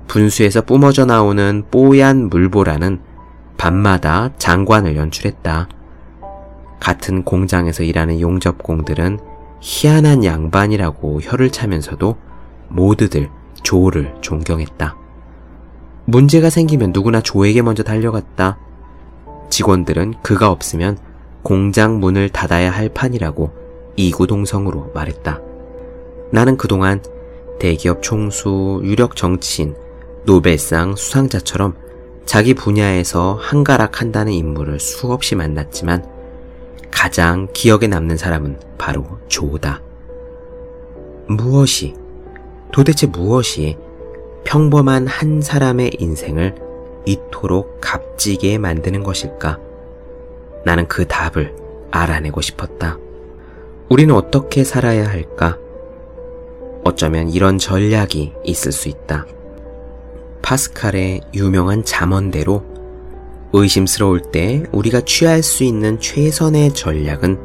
분수에서 0.07 0.61
뿜어져 0.61 1.05
나오는 1.05 1.63
뽀얀 1.71 2.29
물보라는 2.29 3.01
밤마다 3.57 4.29
장관을 4.37 4.95
연출했다. 4.95 5.67
같은 6.81 7.23
공장에서 7.23 7.83
일하는 7.83 8.19
용접공들은 8.19 9.19
희한한 9.61 10.25
양반이라고 10.25 11.21
혀를 11.21 11.51
차면서도 11.51 12.17
모두들 12.67 13.29
조를 13.63 14.15
존경했다. 14.21 14.97
문제가 16.05 16.49
생기면 16.49 16.91
누구나 16.91 17.21
조에게 17.21 17.61
먼저 17.61 17.83
달려갔다. 17.83 18.57
직원들은 19.49 20.15
그가 20.23 20.49
없으면 20.49 20.97
공장 21.43 21.99
문을 21.99 22.29
닫아야 22.29 22.71
할 22.71 22.89
판이라고 22.89 23.51
이구동성으로 23.95 24.91
말했다. 24.95 25.39
나는 26.31 26.57
그동안 26.57 27.03
대기업 27.59 28.01
총수, 28.01 28.81
유력 28.83 29.15
정치인, 29.15 29.75
노벨상 30.25 30.95
수상자처럼 30.95 31.75
자기 32.25 32.55
분야에서 32.55 33.37
한가락한다는 33.39 34.33
인물을 34.33 34.79
수없이 34.79 35.35
만났지만 35.35 36.10
가장 36.91 37.47
기억에 37.53 37.87
남는 37.87 38.17
사람은 38.17 38.59
바로 38.77 39.05
조다. 39.27 39.81
무엇이, 41.27 41.95
도대체 42.71 43.07
무엇이 43.07 43.77
평범한 44.43 45.07
한 45.07 45.41
사람의 45.41 45.97
인생을 45.99 46.55
이토록 47.05 47.79
값지게 47.81 48.57
만드는 48.57 49.03
것일까? 49.03 49.59
나는 50.65 50.87
그 50.87 51.07
답을 51.07 51.55
알아내고 51.91 52.41
싶었다. 52.41 52.97
우리는 53.89 54.13
어떻게 54.13 54.63
살아야 54.63 55.07
할까? 55.07 55.57
어쩌면 56.83 57.29
이런 57.29 57.57
전략이 57.57 58.33
있을 58.43 58.71
수 58.71 58.89
있다. 58.89 59.25
파스칼의 60.41 61.21
유명한 61.33 61.83
잠언대로 61.83 62.63
의심스러울 63.53 64.21
때 64.31 64.63
우리가 64.71 65.01
취할 65.01 65.43
수 65.43 65.63
있는 65.63 65.99
최선의 65.99 66.73
전략은 66.73 67.37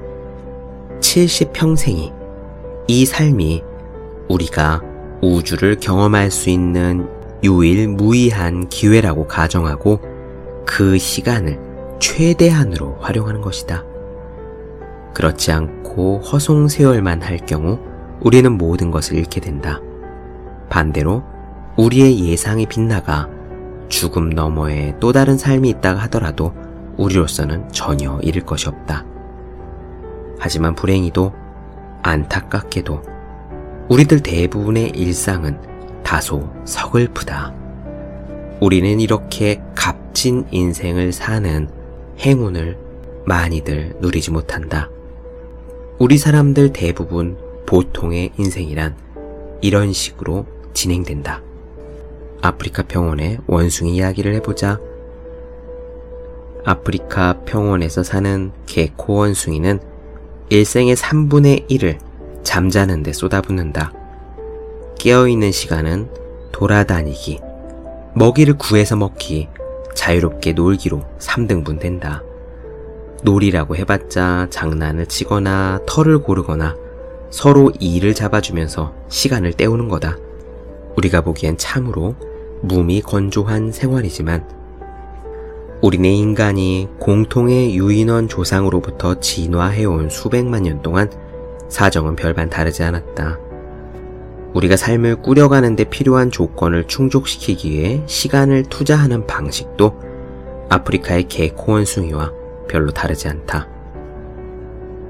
70평생이 1.00 2.12
이 2.88 3.06
삶이 3.06 3.62
우리가 4.28 4.82
우주를 5.22 5.76
경험할 5.80 6.30
수 6.30 6.50
있는 6.50 7.08
유일무이한 7.42 8.68
기회라고 8.68 9.26
가정하고 9.26 10.00
그 10.64 10.98
시간을 10.98 11.58
최대한으로 11.98 12.96
활용하는 13.00 13.40
것이다. 13.40 13.84
그렇지 15.14 15.50
않고 15.52 16.20
허송세월만 16.20 17.22
할 17.22 17.38
경우 17.38 17.78
우리는 18.20 18.52
모든 18.52 18.90
것을 18.90 19.16
잃게 19.16 19.40
된다. 19.40 19.80
반대로 20.68 21.22
우리의 21.76 22.20
예상이 22.20 22.66
빗나가 22.66 23.28
죽음 23.88 24.30
너머에 24.30 24.94
또 25.00 25.12
다른 25.12 25.38
삶이 25.38 25.68
있다가 25.70 26.00
하더라도 26.02 26.52
우리로서는 26.96 27.70
전혀 27.72 28.18
잃을 28.22 28.42
것이 28.42 28.68
없다. 28.68 29.04
하지만 30.38 30.74
불행히도 30.74 31.32
안타깝게도 32.02 33.02
우리들 33.88 34.20
대부분의 34.20 34.90
일상은 34.90 35.58
다소 36.02 36.48
서글프다. 36.64 37.54
우리는 38.60 39.00
이렇게 39.00 39.60
값진 39.74 40.46
인생을 40.50 41.12
사는 41.12 41.68
행운을 42.18 42.78
많이들 43.26 43.96
누리지 44.00 44.30
못한다. 44.30 44.88
우리 45.98 46.16
사람들 46.18 46.72
대부분 46.72 47.36
보통의 47.66 48.32
인생이란 48.36 48.94
이런 49.60 49.92
식으로 49.92 50.46
진행된다. 50.74 51.42
아프리카 52.46 52.84
평원의 52.84 53.38
원숭이 53.48 53.96
이야기를 53.96 54.34
해보자. 54.34 54.78
아프리카 56.64 57.40
평원에서 57.44 58.04
사는 58.04 58.52
개코 58.66 59.14
원숭이는 59.14 59.80
일생의 60.50 60.94
3분의 60.94 61.68
1을 61.68 61.98
잠자는 62.44 63.02
데 63.02 63.12
쏟아붓는다. 63.12 63.92
깨어있는 64.96 65.50
시간은 65.50 66.08
돌아다니기, 66.52 67.40
먹이를 68.14 68.56
구해서 68.56 68.94
먹기, 68.94 69.48
자유롭게 69.94 70.52
놀기로 70.52 71.02
3등분 71.18 71.80
된다. 71.80 72.22
놀이라고 73.24 73.74
해봤자 73.74 74.46
장난을 74.50 75.06
치거나 75.06 75.80
털을 75.86 76.18
고르거나 76.18 76.76
서로 77.30 77.72
이를 77.80 78.14
잡아주면서 78.14 78.94
시간을 79.08 79.54
때우는 79.54 79.88
거다. 79.88 80.16
우리가 80.96 81.22
보기엔 81.22 81.58
참으로 81.58 82.14
몸이 82.62 83.02
건조한 83.02 83.72
생활이지만 83.72 84.44
우리네 85.82 86.10
인간이 86.10 86.88
공통의 86.98 87.76
유인원 87.76 88.28
조상으로부터 88.28 89.20
진화해온 89.20 90.08
수백만 90.08 90.62
년 90.62 90.82
동안 90.82 91.10
사정은 91.68 92.16
별반 92.16 92.48
다르지 92.48 92.82
않았다. 92.82 93.38
우리가 94.54 94.76
삶을 94.76 95.22
꾸려가는데 95.22 95.84
필요한 95.84 96.30
조건을 96.30 96.84
충족시키기 96.84 97.70
위해 97.70 98.02
시간을 98.06 98.64
투자하는 98.64 99.26
방식도 99.26 100.00
아프리카의 100.70 101.28
개코원숭이와 101.28 102.32
별로 102.68 102.90
다르지 102.90 103.28
않다. 103.28 103.68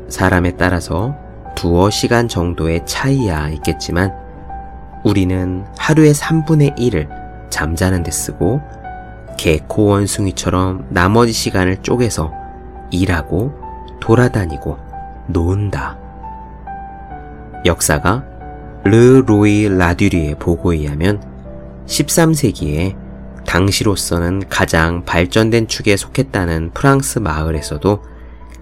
사람에 0.08 0.56
따라서 0.56 1.14
두어 1.54 1.90
시간 1.90 2.28
정도의 2.28 2.84
차이야 2.86 3.50
있겠지만 3.50 4.12
우리는 5.04 5.64
하루의 5.78 6.12
3분의 6.12 6.76
1을 6.76 7.25
잠자는 7.50 8.02
데 8.02 8.10
쓰고 8.10 8.60
개 9.38 9.58
코 9.68 9.86
원숭이처럼 9.86 10.86
나머지 10.90 11.32
시간을 11.32 11.82
쪼개서 11.82 12.32
일하고 12.90 13.52
돌아다니고 14.00 14.78
논다. 15.28 15.98
역사가 17.64 18.24
르 18.84 19.22
로이 19.26 19.68
라듀리의 19.68 20.36
보고에 20.38 20.76
의하면 20.78 21.20
13세기에 21.86 22.96
당시로서는 23.46 24.44
가장 24.48 25.04
발전된 25.04 25.68
축에 25.68 25.96
속했다는 25.96 26.70
프랑스 26.72 27.18
마을에서도 27.18 28.02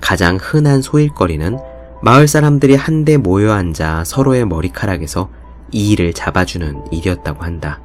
가장 0.00 0.38
흔한 0.40 0.82
소일거리는 0.82 1.58
마을 2.02 2.28
사람들이 2.28 2.74
한데 2.74 3.16
모여 3.16 3.52
앉아 3.52 4.04
서로의 4.04 4.44
머리카락에서 4.46 5.30
이를 5.70 6.12
잡아주는 6.12 6.92
일이었다고 6.92 7.42
한다. 7.42 7.80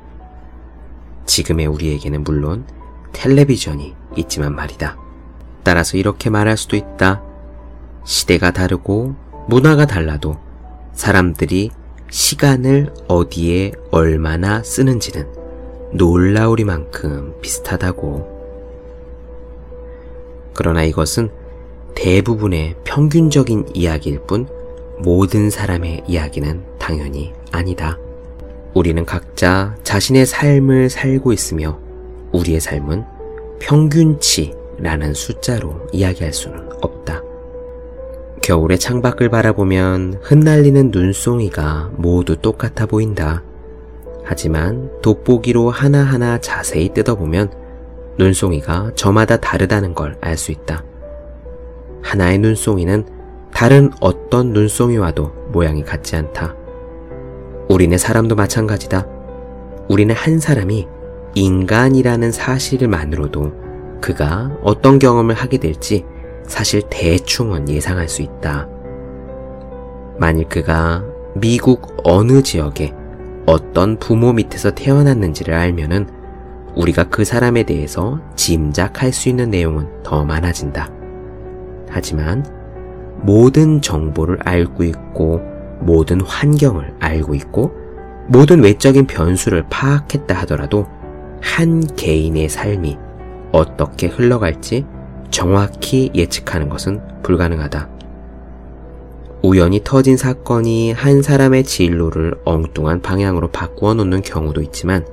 지금의 1.29 1.67
우리에게는 1.67 2.23
물론 2.23 2.65
텔레비전이 3.13 3.95
있지만 4.17 4.55
말이다. 4.55 4.97
따라서 5.63 5.97
이렇게 5.97 6.29
말할 6.31 6.57
수도 6.57 6.75
있다. 6.75 7.21
시대가 8.03 8.51
다르고 8.51 9.15
문화가 9.47 9.85
달라도 9.85 10.37
사람들이 10.93 11.69
시간을 12.09 12.91
어디에 13.07 13.73
얼마나 13.91 14.63
쓰는지는 14.63 15.27
놀라우리만큼 15.93 17.35
비슷하다고. 17.41 18.39
그러나 20.55 20.83
이것은 20.83 21.29
대부분의 21.95 22.75
평균적인 22.83 23.69
이야기일 23.75 24.21
뿐 24.21 24.47
모든 24.97 25.51
사람의 25.51 26.03
이야기는 26.07 26.63
당연히 26.79 27.33
아니다. 27.51 27.97
우리는 28.79 29.03
각자 29.03 29.75
자신의 29.83 30.25
삶을 30.25 30.89
살고 30.89 31.33
있으며 31.33 31.77
우리의 32.31 32.61
삶은 32.61 33.03
평균치라는 33.59 35.13
숫자로 35.13 35.89
이야기할 35.91 36.31
수는 36.31 36.69
없다. 36.81 37.21
겨울에 38.41 38.77
창밖을 38.77 39.27
바라보면 39.27 40.19
흩날리는 40.21 40.91
눈송이가 40.91 41.91
모두 41.97 42.37
똑같아 42.37 42.85
보인다. 42.85 43.43
하지만 44.23 44.89
돋보기로 45.01 45.69
하나하나 45.71 46.39
자세히 46.39 46.93
뜯어보면 46.93 47.51
눈송이가 48.17 48.93
저마다 48.95 49.35
다르다는 49.35 49.93
걸 49.93 50.15
알 50.21 50.37
수 50.37 50.53
있다. 50.53 50.85
하나의 52.01 52.37
눈송이는 52.37 53.05
다른 53.53 53.91
어떤 53.99 54.53
눈송이와도 54.53 55.49
모양이 55.51 55.83
같지 55.83 56.15
않다. 56.15 56.55
우리네 57.69 57.99
사람도 57.99 58.33
마찬가지다. 58.35 59.05
우리는 59.89 60.15
한 60.15 60.39
사람이 60.39 60.87
인간이라는 61.35 62.31
사실만으로도 62.31 63.99
그가 64.01 64.51
어떤 64.63 64.97
경험을 64.97 65.35
하게 65.35 65.59
될지 65.59 66.03
사실 66.47 66.81
대충은 66.89 67.69
예상할 67.69 68.09
수 68.09 68.23
있다. 68.23 68.67
만일 70.17 70.49
그가 70.49 71.05
미국 71.35 71.95
어느 72.03 72.41
지역에 72.41 72.95
어떤 73.45 73.97
부모 73.99 74.33
밑에서 74.33 74.71
태어났는지를 74.71 75.53
알면은 75.53 76.07
우리가 76.75 77.09
그 77.09 77.23
사람에 77.23 77.63
대해서 77.63 78.19
짐작할 78.35 79.13
수 79.13 79.29
있는 79.29 79.51
내용은 79.51 79.87
더 80.01 80.25
많아진다. 80.25 80.91
하지만 81.87 82.43
모든 83.21 83.79
정보를 83.79 84.39
알고 84.43 84.83
있고 84.85 85.41
모든 85.79 86.21
환경을 86.21 86.95
알고 86.99 87.35
있고 87.35 87.71
모든 88.27 88.63
외적인 88.63 89.07
변수를 89.07 89.65
파악했다 89.69 90.35
하더라도 90.41 90.87
한 91.41 91.81
개인의 91.95 92.49
삶이 92.49 92.97
어떻게 93.51 94.07
흘러갈지 94.07 94.85
정확히 95.31 96.11
예측하는 96.13 96.69
것은 96.69 97.01
불가능하다. 97.23 97.89
우연히 99.41 99.81
터진 99.83 100.17
사건이 100.17 100.91
한 100.91 101.21
사람의 101.21 101.63
진로를 101.63 102.35
엉뚱한 102.43 103.01
방향으로 103.01 103.49
바꾸어 103.51 103.93
놓는 103.93 104.21
경우도 104.21 104.61
있지만 104.63 105.05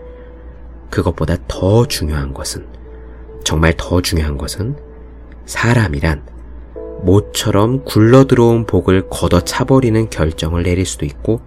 그것보다 0.90 1.36
더 1.46 1.86
중요한 1.86 2.34
것은 2.34 2.66
정말 3.44 3.74
더 3.76 4.02
중요한 4.02 4.36
것은 4.36 4.76
사람이란 5.44 6.22
모처럼 7.02 7.84
굴러 7.84 8.24
들어온 8.24 8.66
복을 8.66 9.08
걷어 9.08 9.40
차버리는 9.40 10.10
결정을 10.10 10.62
내릴 10.62 10.86
수도 10.86 11.04
있고 11.06 11.40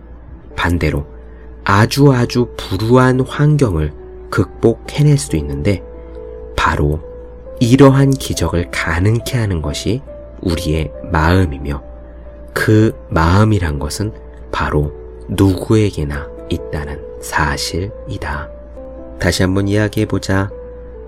반대로 0.55 1.05
아주 1.63 2.11
아주 2.11 2.49
불우한 2.57 3.21
환경을 3.21 3.93
극복해낼 4.29 5.17
수도 5.17 5.37
있는데 5.37 5.83
바로 6.55 6.99
이러한 7.59 8.11
기적을 8.11 8.71
가능케 8.71 9.37
하는 9.37 9.61
것이 9.61 10.01
우리의 10.41 10.91
마음이며 11.11 11.83
그 12.53 12.93
마음이란 13.09 13.79
것은 13.79 14.13
바로 14.51 14.91
누구에게나 15.29 16.27
있다는 16.49 17.01
사실이다. 17.21 18.49
다시 19.19 19.43
한번 19.43 19.67
이야기해보자. 19.67 20.49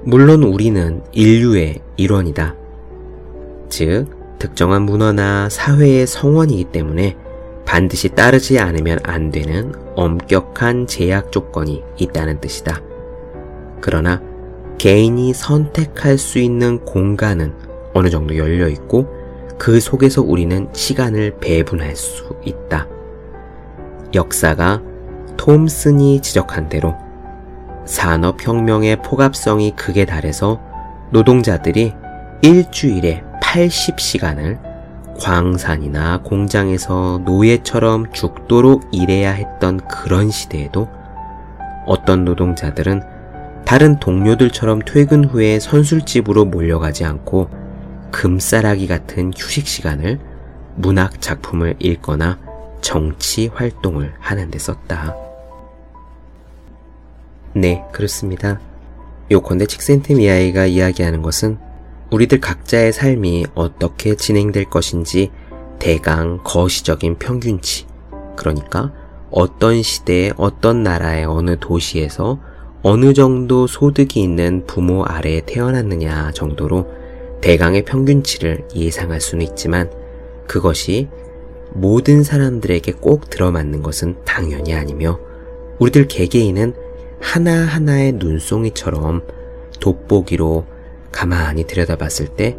물론 0.04 0.44
우리는 0.44 1.02
인류의 1.12 1.80
일원이다. 1.96 2.56
즉, 3.70 4.08
특정한 4.42 4.82
문화나 4.82 5.50
사회의 5.50 6.08
성원이기 6.08 6.64
때문에 6.72 7.16
반드시 7.64 8.10
따르지 8.10 8.58
않으면 8.58 8.98
안 9.04 9.30
되는 9.30 9.72
엄격한 9.96 10.88
제약 10.88 11.32
조건이 11.32 11.84
있다는 11.98 12.42
뜻이다. 12.42 12.82
그러나 13.82 14.20
개인이 14.80 15.32
선택할 15.32 16.18
수 16.18 16.40
있는 16.40 16.84
공간은 16.86 17.54
어느 17.94 18.10
정도 18.10 18.36
열려 18.36 18.68
있고 18.68 19.06
그 19.60 19.80
속에서 19.80 20.24
우리는 20.24 20.70
시간을 20.74 21.38
배분할 21.40 21.96
수 21.96 22.36
있다. 22.44 22.88
역사가 24.16 24.82
톰슨이 25.38 26.24
지적한 26.24 26.68
대로 26.68 26.96
산업혁명의 27.86 29.04
포갑성이 29.04 29.76
극에 29.76 30.06
달해서 30.06 30.60
노동자들이 31.12 31.94
일주일에 32.42 33.24
80시간을 33.42 34.60
광산이나 35.20 36.22
공장에서 36.24 37.22
노예처럼 37.26 38.12
죽도록 38.14 38.84
일해야 38.92 39.32
했던 39.34 39.80
그런 39.88 40.32
시대에도 40.32 40.88
어떤 41.86 42.26
노동자들은 42.26 43.02
다른 43.66 44.00
동료들처럼 44.00 44.82
퇴근 44.86 45.26
후에 45.26 45.60
선술집으로 45.60 46.46
몰려가지 46.46 47.06
않고 47.06 47.50
금싸라기 48.12 48.88
같은 48.88 49.32
휴식 49.36 49.68
시간을 49.68 50.20
문학 50.76 51.22
작품을 51.22 51.76
읽거나 51.80 52.40
정치 52.82 53.48
활동을 53.48 54.14
하는 54.20 54.50
데 54.50 54.58
썼다. 54.58 55.16
네, 57.54 57.84
그렇습니다. 57.92 58.60
요컨대 59.30 59.68
칙센트 59.68 60.14
미아이가 60.14 60.66
이야기하는 60.66 61.22
것은 61.22 61.58
우리들 62.12 62.42
각자의 62.42 62.92
삶이 62.92 63.46
어떻게 63.56 64.16
진행될 64.16 64.66
것인지 64.66 65.32
대강 65.80 66.42
거시적인 66.44 67.18
평균치, 67.18 67.88
그러니까 68.36 68.92
어떤 69.32 69.82
시대에 69.82 70.32
어떤 70.36 70.84
나라의 70.84 71.24
어느 71.24 71.58
도시에서 71.58 72.40
어느 72.84 73.14
정도 73.14 73.66
소득이 73.66 74.22
있는 74.22 74.66
부모 74.68 75.06
아래에 75.06 75.42
태어났느냐 75.46 76.32
정도로 76.32 76.88
대강의 77.40 77.86
평균치를 77.86 78.68
예상할 78.76 79.22
수는 79.22 79.46
있지만 79.46 79.90
그것이 80.48 81.08
모든 81.74 82.24
사람들에게 82.24 82.92
꼭 82.94 83.30
들어맞는 83.30 83.82
것은 83.82 84.18
당연히 84.26 84.74
아니며 84.74 85.18
우리들 85.80 86.10
개개인은 86.10 86.74
하나하나의 87.22 88.14
눈송이처럼 88.14 89.24
돋보기로 89.80 90.66
가만히 91.12 91.66
들여다봤을 91.66 92.28
때 92.36 92.58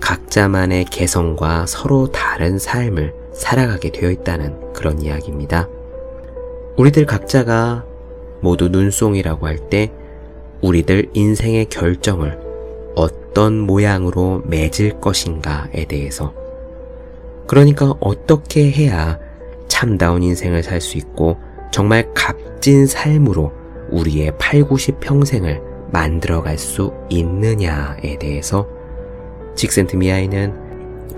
각자만의 0.00 0.84
개성과 0.86 1.66
서로 1.66 2.10
다른 2.12 2.58
삶을 2.58 3.14
살아가게 3.32 3.90
되어 3.90 4.10
있다는 4.10 4.72
그런 4.72 5.00
이야기입니다. 5.00 5.68
우리들 6.76 7.06
각자가 7.06 7.84
모두 8.40 8.68
눈송이라고 8.68 9.46
할 9.46 9.58
때 9.70 9.92
우리들 10.62 11.10
인생의 11.12 11.66
결정을 11.66 12.38
어떤 12.94 13.58
모양으로 13.60 14.42
맺을 14.46 15.00
것인가에 15.00 15.84
대해서 15.86 16.32
그러니까 17.46 17.94
어떻게 18.00 18.70
해야 18.70 19.18
참다운 19.68 20.22
인생을 20.22 20.62
살 20.62 20.80
수 20.80 20.96
있고 20.98 21.36
정말 21.70 22.12
값진 22.14 22.86
삶으로 22.86 23.52
우리의 23.90 24.32
8, 24.38 24.64
90 24.64 25.00
평생을 25.00 25.62
만들어갈 25.90 26.58
수 26.58 26.92
있느냐에 27.08 28.18
대해서 28.18 28.66
직센트 29.54 29.96
미아이는 29.96 30.66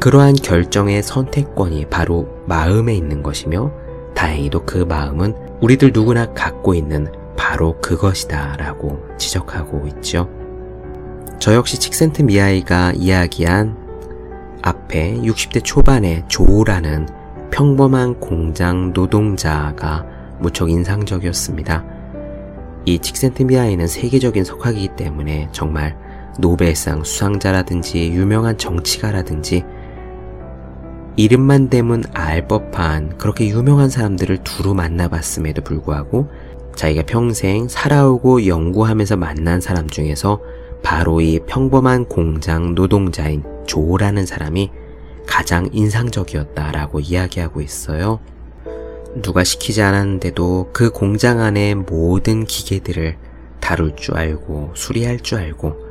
그러한 0.01 0.35
결정의 0.35 1.03
선택권이 1.03 1.87
바로 1.87 2.29
마음에 2.47 2.95
있는 2.95 3.23
것이며 3.23 3.73
다행히도 4.15 4.65
그 4.65 4.79
마음은 4.79 5.35
우리들 5.61 5.91
누구나 5.93 6.33
갖고 6.33 6.75
있는 6.75 7.09
바로 7.37 7.81
그것이다 7.81 8.57
라고 8.57 9.01
지적하고 9.17 9.87
있죠. 9.89 10.29
저 11.39 11.55
역시 11.55 11.79
칙센트 11.79 12.23
미아이가 12.23 12.93
이야기한 12.95 13.77
앞에 14.63 15.15
60대 15.23 15.63
초반의 15.65 16.25
조라는 16.29 17.09
평범한 17.51 18.21
공장 18.21 18.93
노동자가 18.93 20.05
무척 20.41 20.71
인상적이었습니다. 20.71 21.98
이 22.85 22.99
칙센트 22.99 23.43
미아이는 23.43 23.87
세계적인 23.87 24.45
석학이기 24.45 24.97
때문에 24.97 25.49
정말 25.53 25.97
노벨상 26.39 27.05
수상자라든지 27.05 28.13
유명한 28.13 28.57
정치가라든지 28.57 29.65
이름만 31.17 31.69
대면 31.69 32.05
알 32.15 32.47
법한 32.47 33.19
그렇게 33.19 33.49
유명한 33.49 33.91
사람들을 33.91 34.45
두루 34.45 34.75
만나봤음에도 34.75 35.63
불구하고 35.63 36.29
자기가 36.77 37.03
평생 37.07 37.67
살아오고 37.67 38.47
연구하면서 38.47 39.17
만난 39.17 39.61
사람 39.61 39.89
중에서 39.89 40.41
바로 40.85 41.21
이 41.21 41.41
평범한 41.41 42.05
공장 42.05 42.77
노동자인 42.77 43.43
조라는 43.67 44.27
사람이 44.27 44.71
가장 45.27 45.69
인상적이었다라고 45.73 47.01
이야기하고 47.01 47.61
있어요. 47.61 48.21
누가 49.17 49.43
시키지 49.45 49.83
않았는데도 49.83 50.71
그 50.73 50.91
공장 50.91 51.41
안의 51.41 51.75
모든 51.77 52.45
기계들을 52.45 53.17
다룰 53.61 53.97
줄 53.97 54.17
알고 54.17 54.73
수리할 54.75 55.21
줄 55.21 55.39
알고 55.39 55.89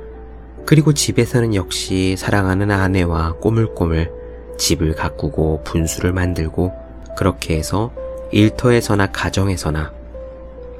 그리고 0.66 0.94
집에서는 0.94 1.56
역시 1.56 2.16
사랑하는 2.18 2.72
아내와 2.72 3.36
꼬물꼬물 3.40 4.12
집을 4.58 4.96
가꾸고 4.96 5.64
분수를 5.64 6.14
만들고 6.14 6.72
그렇게 7.18 7.58
해서 7.58 7.92
일터에서나 8.32 9.12
가정에서나 9.12 9.94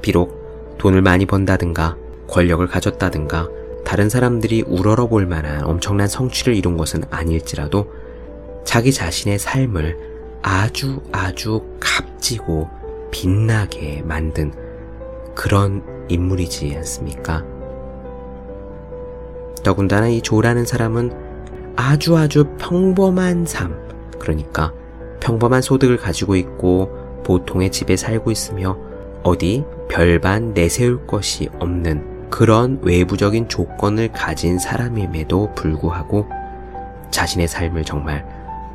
비록 0.02 0.76
돈을 0.78 1.02
많이 1.02 1.26
번다든가 1.26 1.96
권력을 2.28 2.66
가졌다든가 2.66 3.48
다른 3.84 4.08
사람들이 4.08 4.62
우러러 4.66 5.08
볼 5.08 5.26
만한 5.26 5.64
엄청난 5.64 6.06
성취를 6.06 6.54
이룬 6.54 6.76
것은 6.76 7.04
아닐지라도 7.10 7.90
자기 8.64 8.92
자신의 8.92 9.38
삶을 9.38 10.17
아주 10.42 11.00
아주 11.12 11.62
값지고 11.80 12.68
빛나게 13.10 14.02
만든 14.02 14.52
그런 15.34 15.82
인물이지 16.08 16.74
않습니까? 16.76 17.44
더군다나 19.62 20.08
이 20.08 20.20
조라는 20.20 20.64
사람은 20.64 21.12
아주 21.76 22.16
아주 22.16 22.44
평범한 22.58 23.46
삶, 23.46 23.78
그러니까 24.18 24.72
평범한 25.20 25.62
소득을 25.62 25.96
가지고 25.96 26.36
있고 26.36 27.22
보통의 27.24 27.70
집에 27.70 27.96
살고 27.96 28.30
있으며 28.30 28.78
어디 29.22 29.64
별반 29.88 30.54
내세울 30.54 31.06
것이 31.06 31.48
없는 31.58 32.30
그런 32.30 32.78
외부적인 32.82 33.48
조건을 33.48 34.12
가진 34.12 34.58
사람임에도 34.58 35.54
불구하고 35.54 36.26
자신의 37.10 37.48
삶을 37.48 37.84
정말 37.84 38.26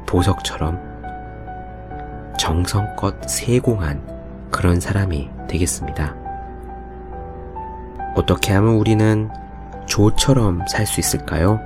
보석처럼 0.06 0.93
정성껏 2.38 3.30
세공한 3.30 4.02
그런 4.52 4.80
사람이 4.80 5.30
되겠습니다. 5.48 6.16
어떻게 8.16 8.54
하면 8.54 8.76
우리는 8.76 9.30
조처럼 9.86 10.66
살 10.68 10.86
수 10.86 11.00
있을까요? 11.00 11.60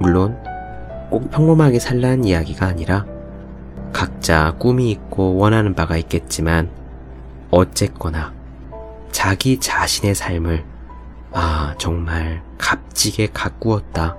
물론 0.00 0.36
꼭 1.10 1.30
평범하게 1.30 1.78
살라는 1.78 2.24
이야기가 2.24 2.66
아니라 2.66 3.06
각자 3.92 4.54
꿈이 4.58 4.90
있고 4.90 5.36
원하는 5.36 5.74
바가 5.74 5.96
있겠지만 5.96 6.68
어쨌거나 7.50 8.32
자기 9.10 9.58
자신의 9.58 10.14
삶을 10.14 10.64
아, 11.32 11.74
정말 11.78 12.42
값지게 12.58 13.28
가꾸었다. 13.32 14.16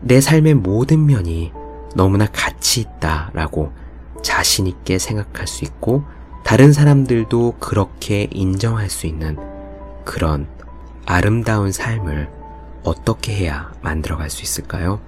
내 0.00 0.20
삶의 0.20 0.54
모든 0.54 1.06
면이 1.06 1.52
너무나 1.94 2.26
가치 2.32 2.80
있다 2.80 3.30
라고 3.32 3.72
자신있게 4.22 4.98
생각할 4.98 5.46
수 5.46 5.64
있고 5.64 6.04
다른 6.44 6.72
사람들도 6.72 7.56
그렇게 7.58 8.28
인정할 8.30 8.88
수 8.88 9.06
있는 9.06 9.36
그런 10.04 10.48
아름다운 11.04 11.72
삶을 11.72 12.28
어떻게 12.82 13.34
해야 13.34 13.72
만들어갈 13.82 14.30
수 14.30 14.42
있을까요? 14.42 15.00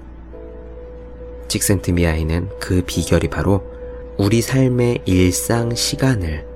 직센트 1.49 1.91
미아이는 1.91 2.51
그 2.61 2.83
비결이 2.87 3.29
바로 3.29 3.65
우리 4.19 4.43
삶의 4.43 5.03
일상 5.07 5.75
시간을 5.75 6.47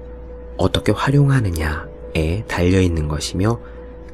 어떻게 0.57 0.93
활용하느냐에 0.93 2.45
달려 2.47 2.81
있는 2.81 3.09
것이며 3.09 3.59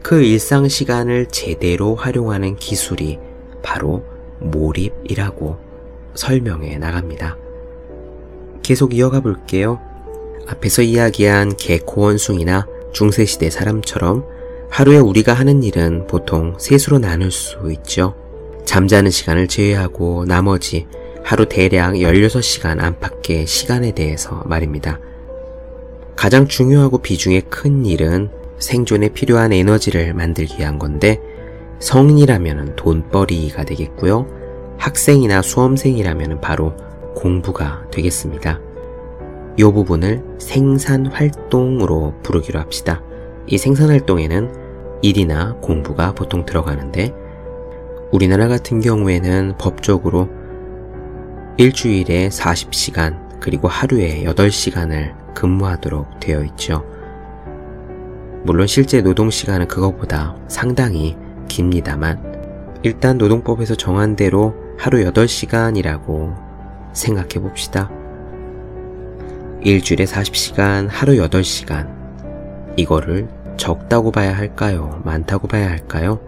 그 0.02 0.22
일상 0.22 0.68
시간을 0.68 1.26
제대로 1.26 1.94
활용하는 1.94 2.56
기술이 2.56 3.18
바로 3.62 4.04
몰입이라고 4.38 5.58
설명해 6.14 6.78
나갑니다. 6.78 7.36
계속 8.62 8.94
이어가 8.94 9.20
볼게요. 9.20 9.80
앞에서 10.46 10.82
이야기한 10.82 11.56
개코 11.56 12.02
원숭이나 12.02 12.66
중세시대 12.92 13.50
사람처럼 13.50 14.24
하루에 14.70 14.98
우리가 14.98 15.32
하는 15.32 15.62
일은 15.62 16.06
보통 16.06 16.56
셋으로 16.58 16.98
나눌 16.98 17.30
수 17.30 17.70
있죠. 17.72 18.14
잠자는 18.64 19.10
시간을 19.10 19.48
제외하고 19.48 20.24
나머지 20.26 20.86
하루 21.24 21.46
대략 21.46 21.94
16시간 21.94 22.80
안팎의 22.80 23.46
시간에 23.46 23.92
대해서 23.92 24.42
말입니다. 24.46 24.98
가장 26.16 26.48
중요하고 26.48 26.98
비중의 26.98 27.42
큰 27.48 27.84
일은 27.86 28.30
생존에 28.58 29.08
필요한 29.08 29.52
에너지를 29.52 30.14
만들기 30.14 30.58
위한 30.58 30.78
건데 30.78 31.20
성인이라면 31.80 32.76
돈벌이가 32.76 33.64
되겠고요. 33.64 34.26
학생이나 34.78 35.42
수험생이라면 35.42 36.40
바로 36.40 36.74
공부가 37.20 37.84
되겠습니다. 37.90 38.58
이 39.58 39.62
부분을 39.62 40.24
생산 40.38 41.06
활동으로 41.06 42.14
부르기로 42.22 42.58
합시다. 42.58 43.02
이 43.46 43.58
생산 43.58 43.90
활동에는 43.90 45.00
일이나 45.02 45.54
공부가 45.60 46.14
보통 46.14 46.46
들어가는데 46.46 47.12
우리나라 48.10 48.48
같은 48.48 48.80
경우에는 48.80 49.54
법적으로 49.58 50.28
일주일에 51.58 52.28
40시간 52.28 53.38
그리고 53.38 53.68
하루에 53.68 54.24
8시간을 54.24 55.34
근무하도록 55.34 56.20
되어 56.20 56.42
있죠. 56.44 56.84
물론 58.44 58.66
실제 58.66 59.02
노동 59.02 59.28
시간은 59.28 59.68
그것보다 59.68 60.36
상당히 60.48 61.16
깁니다만 61.48 62.80
일단 62.82 63.18
노동법에서 63.18 63.74
정한 63.74 64.16
대로 64.16 64.54
하루 64.78 64.98
8시간이라고 65.04 66.49
생각해 66.92 67.34
봅시다. 67.40 67.90
일주일에 69.62 70.04
40시간, 70.04 70.88
하루 70.88 71.14
8시간. 71.14 71.88
이거를 72.76 73.28
적다고 73.56 74.10
봐야 74.10 74.36
할까요? 74.36 75.00
많다고 75.04 75.48
봐야 75.48 75.68
할까요? 75.68 76.20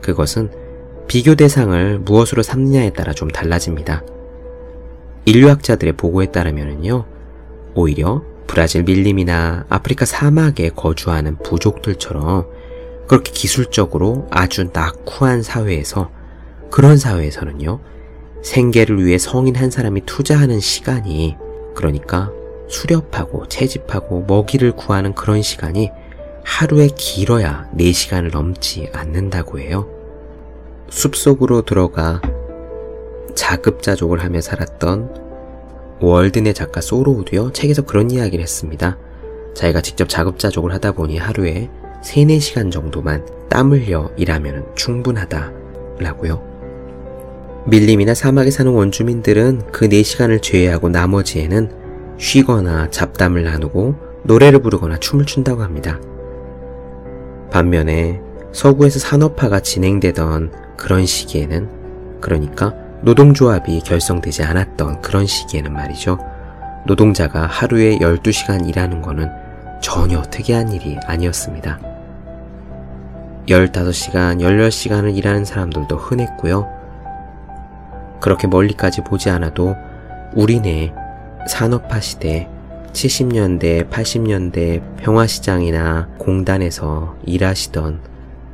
그것은 0.00 0.50
비교 1.06 1.34
대상을 1.34 1.98
무엇으로 1.98 2.42
삼느냐에 2.42 2.90
따라 2.90 3.12
좀 3.12 3.28
달라집니다. 3.28 4.02
인류학자들의 5.26 5.94
보고에 5.94 6.26
따르면요. 6.26 7.04
오히려 7.74 8.22
브라질 8.46 8.84
밀림이나 8.84 9.66
아프리카 9.68 10.04
사막에 10.04 10.70
거주하는 10.70 11.36
부족들처럼 11.38 12.46
그렇게 13.06 13.32
기술적으로 13.32 14.26
아주 14.30 14.70
낙후한 14.72 15.42
사회에서 15.42 16.10
그런 16.70 16.96
사회에서는요. 16.96 17.80
생계를 18.44 19.04
위해 19.04 19.16
성인 19.18 19.56
한 19.56 19.70
사람이 19.70 20.02
투자하는 20.02 20.60
시간이 20.60 21.36
그러니까 21.74 22.30
수렵하고 22.68 23.48
채집하고 23.48 24.24
먹이를 24.28 24.72
구하는 24.72 25.14
그런 25.14 25.42
시간이 25.42 25.90
하루에 26.44 26.88
길어야 26.94 27.68
4시간을 27.76 28.30
넘지 28.30 28.90
않는다고 28.92 29.58
해요. 29.58 29.88
숲속으로 30.90 31.62
들어가 31.62 32.20
자급자족을 33.34 34.22
하며 34.22 34.40
살았던 34.40 35.24
월드네 36.00 36.52
작가 36.52 36.80
소로우도요, 36.82 37.52
책에서 37.52 37.82
그런 37.82 38.10
이야기를 38.10 38.42
했습니다. 38.42 38.98
자기가 39.54 39.80
직접 39.80 40.08
자급자족을 40.08 40.72
하다 40.74 40.92
보니 40.92 41.16
하루에 41.16 41.70
3, 42.02 42.26
4시간 42.26 42.70
정도만 42.70 43.26
땀 43.48 43.72
흘려 43.72 44.10
일하면 44.16 44.66
충분하다라고요. 44.74 46.53
밀림이나 47.66 48.12
사막에 48.12 48.50
사는 48.50 48.70
원주민들은 48.70 49.72
그 49.72 49.88
4시간을 49.88 50.42
제외하고 50.42 50.90
나머지에는 50.90 51.70
쉬거나 52.18 52.90
잡담을 52.90 53.42
나누고 53.44 53.94
노래를 54.24 54.60
부르거나 54.60 54.98
춤을 54.98 55.24
춘다고 55.24 55.62
합니다. 55.62 55.98
반면에 57.50 58.20
서구에서 58.52 58.98
산업화가 58.98 59.60
진행되던 59.60 60.52
그런 60.76 61.06
시기에는 61.06 61.68
그러니까 62.20 62.74
노동조합이 63.02 63.80
결성되지 63.80 64.42
않았던 64.42 65.00
그런 65.00 65.26
시기에는 65.26 65.72
말이죠. 65.72 66.18
노동자가 66.86 67.46
하루에 67.46 67.98
12시간 67.98 68.68
일하는 68.68 69.00
것은 69.00 69.30
전혀 69.80 70.20
특이한 70.22 70.72
일이 70.72 70.98
아니었습니다. 71.06 71.78
15시간, 73.46 74.40
16시간을 74.40 75.16
일하는 75.16 75.44
사람들도 75.44 75.96
흔했고요. 75.96 76.73
그렇게 78.20 78.46
멀리까지 78.46 79.02
보지 79.02 79.30
않아도 79.30 79.76
우리네 80.34 80.94
산업화 81.48 82.00
시대 82.00 82.48
70년대, 82.92 83.90
80년대 83.90 84.96
평화시장이나 84.98 86.08
공단에서 86.18 87.16
일하시던 87.26 88.00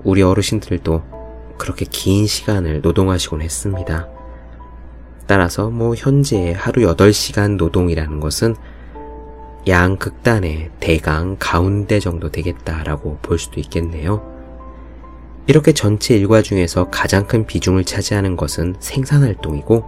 우리 0.02 0.22
어르신들도 0.22 1.02
그렇게 1.58 1.84
긴 1.84 2.26
시간을 2.26 2.80
노동하시곤 2.80 3.42
했습니다. 3.42 4.08
따라서 5.26 5.68
뭐 5.68 5.94
현재 5.94 6.54
하루 6.56 6.82
8시간 6.82 7.56
노동이라는 7.56 8.18
것은 8.18 8.56
양 9.68 9.96
극단의 9.96 10.70
대강 10.80 11.36
가운데 11.38 12.00
정도 12.00 12.30
되겠다라고 12.30 13.18
볼 13.20 13.38
수도 13.38 13.60
있겠네요. 13.60 14.29
이렇게 15.46 15.72
전체 15.72 16.16
일과 16.16 16.42
중에서 16.42 16.90
가장 16.90 17.26
큰 17.26 17.46
비중을 17.46 17.84
차지하는 17.84 18.36
것은 18.36 18.76
생산 18.78 19.22
활동이고 19.22 19.84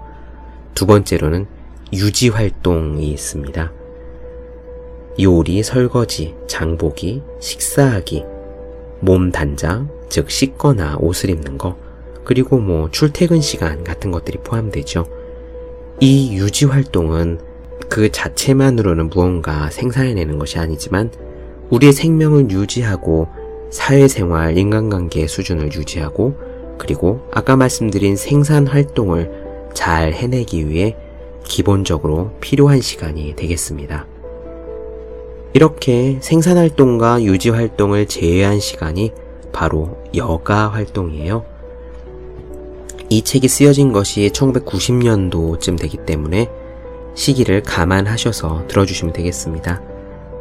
두 0.74 0.86
번째로는 0.86 1.46
유지 1.92 2.30
활동이 2.30 3.08
있습니다. 3.10 3.72
요리, 5.20 5.62
설거지, 5.62 6.34
장보기, 6.48 7.22
식사하기, 7.40 8.24
몸 9.00 9.30
단장, 9.30 9.90
즉 10.08 10.30
씻거나 10.30 10.96
옷을 11.00 11.30
입는 11.30 11.58
거, 11.58 11.76
그리고 12.24 12.58
뭐 12.58 12.90
출퇴근 12.90 13.40
시간 13.40 13.84
같은 13.84 14.10
것들이 14.10 14.38
포함되죠. 14.38 15.06
이 16.00 16.34
유지 16.34 16.64
활동은 16.64 17.40
그 17.88 18.10
자체만으로는 18.10 19.10
무언가 19.10 19.68
생산해내는 19.70 20.38
것이 20.38 20.58
아니지만 20.58 21.10
우리의 21.68 21.92
생명을 21.92 22.50
유지하고 22.50 23.28
사회생활, 23.72 24.58
인간관계의 24.58 25.26
수준을 25.26 25.72
유지하고 25.72 26.34
그리고 26.78 27.26
아까 27.32 27.56
말씀드린 27.56 28.16
생산 28.16 28.66
활동을 28.66 29.70
잘 29.72 30.12
해내기 30.12 30.68
위해 30.68 30.94
기본적으로 31.44 32.32
필요한 32.40 32.80
시간이 32.80 33.34
되겠습니다. 33.34 34.06
이렇게 35.54 36.18
생산 36.20 36.58
활동과 36.58 37.22
유지 37.22 37.50
활동을 37.50 38.06
제외한 38.06 38.60
시간이 38.60 39.12
바로 39.52 39.98
여가 40.14 40.68
활동이에요. 40.68 41.44
이 43.08 43.22
책이 43.22 43.48
쓰여진 43.48 43.92
것이 43.92 44.30
1990년도쯤 44.32 45.78
되기 45.78 45.98
때문에 45.98 46.50
시기를 47.14 47.62
감안하셔서 47.62 48.66
들어주시면 48.68 49.12
되겠습니다. 49.12 49.82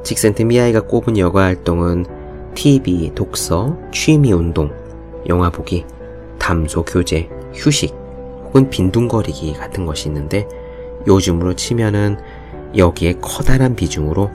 직센트 0.04 0.44
미아이가 0.44 0.82
꼽은 0.82 1.17
여가 1.17 1.44
활동은 1.44 2.21
TV, 2.54 3.12
독서, 3.16 3.78
취미 3.92 4.32
운동, 4.32 4.72
영화 5.28 5.50
보기, 5.50 5.86
담소 6.40 6.84
교재, 6.84 7.30
휴식, 7.54 7.94
혹은 8.46 8.70
빈둥거리기 8.70 9.54
같은 9.54 9.86
것이 9.86 10.08
있는데 10.10 10.48
요즘으로 11.08 11.56
치면은 11.56 12.18
여기에 12.76 13.16
커다란 13.22 13.76
비중으로 13.76 14.30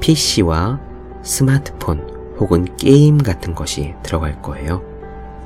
PC와 0.00 0.80
스마트폰 1.22 2.34
혹은 2.38 2.66
게임 2.76 3.18
같은 3.18 3.54
것이 3.54 3.94
들어갈 4.02 4.40
거예요. 4.42 4.82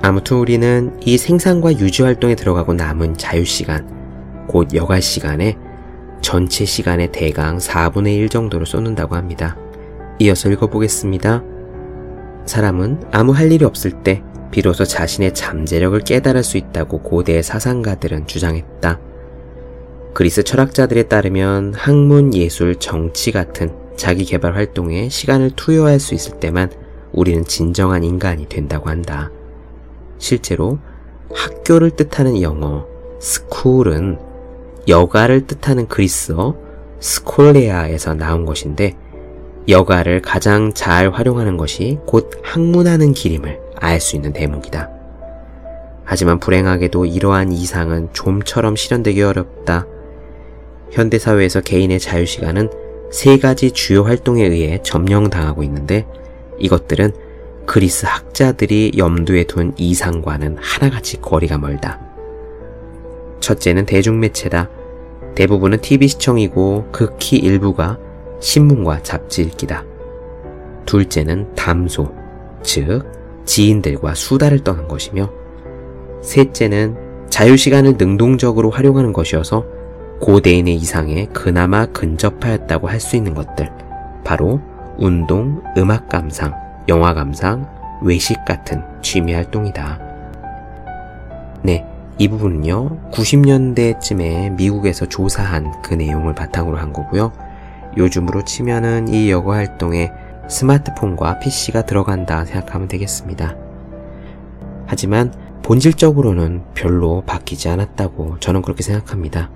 아무튼 0.03 0.39
우리는 0.39 0.99
이 1.03 1.19
생산과 1.19 1.79
유지 1.79 2.03
활동에 2.03 2.35
들어가고 2.35 2.75
남은 2.75 3.17
자유 3.17 3.45
시간, 3.45 3.87
곧 4.47 4.75
여가 4.75 5.01
시간에 5.01 5.57
전체 6.21 6.65
시간의 6.65 7.13
대강 7.13 7.59
4분의 7.59 8.17
1 8.17 8.29
정도를 8.29 8.67
쏟는다고 8.67 9.17
합니다. 9.17 9.57
이어서 10.19 10.51
읽어보겠습니다. 10.51 11.43
사람은 12.47 13.05
아무 13.13 13.33
할 13.33 13.53
일이 13.53 13.65
없을 13.65 13.91
때 14.03 14.23
비로소 14.51 14.85
자신의 14.85 15.35
잠재력을 15.35 15.99
깨달을 16.01 16.43
수 16.43 16.57
있다고 16.57 17.03
고대 17.03 17.43
사상가들은 17.43 18.27
주장했다. 18.27 19.01
그리스 20.15 20.43
철학자들에 20.43 21.05
따르면 21.05 21.75
학문, 21.75 22.33
예술, 22.35 22.77
정치 22.77 23.33
같은 23.33 23.71
자기 23.97 24.25
개발 24.25 24.55
활동에 24.55 25.09
시간을 25.09 25.51
투여할 25.57 26.01
수 26.01 26.15
있을 26.15 26.41
때만 26.41 26.71
우리는 27.13 27.45
진정한 27.45 28.05
인간이 28.05 28.49
된다고 28.49 28.89
한다. 28.89 29.31
실제로 30.19 30.79
학교를 31.35 31.91
뜻하는 31.91 32.41
영어 32.41 32.87
스쿨은 33.21 34.19
여가를 34.89 35.47
뜻하는 35.47 35.89
그리스어 35.89 36.57
스콜레아에서 37.01 38.15
나온 38.15 38.47
것인데 38.47 38.97
여가를 39.69 40.23
가장 40.23 40.73
잘 40.73 41.11
활용하는 41.11 41.57
것이 41.57 41.99
곧 42.07 42.31
학문하는 42.43 43.13
길임을 43.13 43.61
알 43.77 44.01
수 44.01 44.17
있는 44.17 44.33
대목이다. 44.33 44.91
하지만 46.05 46.39
불행하게도 46.39 47.07
이러한 47.07 47.53
이상은 47.53 48.09
좀처럼 48.13 48.77
실현되기 48.77 49.23
어렵다. 49.23 49.87
현대사회에서 50.93 51.63
개인의 51.63 51.99
자유시간은 51.99 52.71
세 53.11 53.39
가지 53.39 53.73
주요 53.73 54.05
활동에 54.05 54.45
의해 54.45 54.81
점령당하고 54.83 55.63
있는데 55.65 56.07
이것들은 56.59 57.13
그리스 57.67 58.07
학자들이 58.07 58.93
염두에 58.97 59.45
둔 59.45 59.75
이상과는 59.77 60.59
하나같이 60.61 61.21
거리가 61.21 61.59
멀다. 61.59 62.01
첫째는 63.41 63.87
대중매체다. 63.87 64.71
대부분은 65.35 65.81
TV 65.81 66.09
시청이고 66.09 66.91
극히 66.93 67.37
일부가 67.37 67.99
신문과 68.41 69.03
잡지 69.03 69.43
읽기다. 69.43 69.85
둘째는 70.85 71.55
담소, 71.55 72.13
즉, 72.63 73.05
지인들과 73.45 74.15
수다를 74.15 74.63
떠는 74.63 74.89
것이며, 74.89 75.31
셋째는 76.23 76.97
자유시간을 77.29 77.95
능동적으로 77.99 78.71
활용하는 78.71 79.13
것이어서 79.13 79.65
고대인의 80.21 80.75
이상에 80.77 81.27
그나마 81.33 81.87
근접하였다고 81.87 82.89
할 82.89 83.01
수 83.01 83.17
있는 83.17 83.35
것들, 83.35 83.71
바로 84.25 84.61
운동, 84.97 85.63
음악 85.77 86.09
감상, 86.09 86.55
영화 86.89 87.13
감상, 87.15 87.69
외식 88.03 88.45
같은 88.45 88.83
취미 89.03 89.35
활동이다. 89.35 90.01
네, 91.63 91.85
이 92.19 92.29
부분은요, 92.29 93.11
90년대쯤에 93.13 94.53
미국에서 94.55 95.07
조사한 95.07 95.83
그 95.83 95.95
내용을 95.95 96.35
바탕으로 96.35 96.79
한 96.79 96.93
거고요. 96.93 97.33
요즘으로 97.97 98.45
치면은 98.45 99.09
이 99.09 99.31
여가 99.31 99.55
활동에 99.55 100.11
스마트폰과 100.49 101.39
PC가 101.41 101.87
들어간다 101.87 102.45
생각하면 102.45 102.89
되겠습니다. 102.89 103.57
하지만 104.87 105.33
본질적으로는 105.63 106.63
별로 106.75 107.23
바뀌지 107.27 107.69
않았다고 107.69 108.39
저는 108.39 108.63
그렇게 108.63 108.83
생각합니다. 108.83 109.51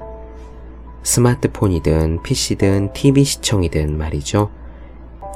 스마트폰이든 1.02 2.22
PC든 2.22 2.92
TV 2.92 3.24
시청이든 3.24 3.96
말이죠. 3.96 4.50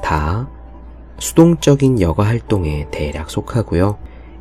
다 0.03 0.49
수동적인 1.17 2.01
여가 2.01 2.25
활동에 2.25 2.87
대략 2.91 3.29
속하고요. 3.29 3.97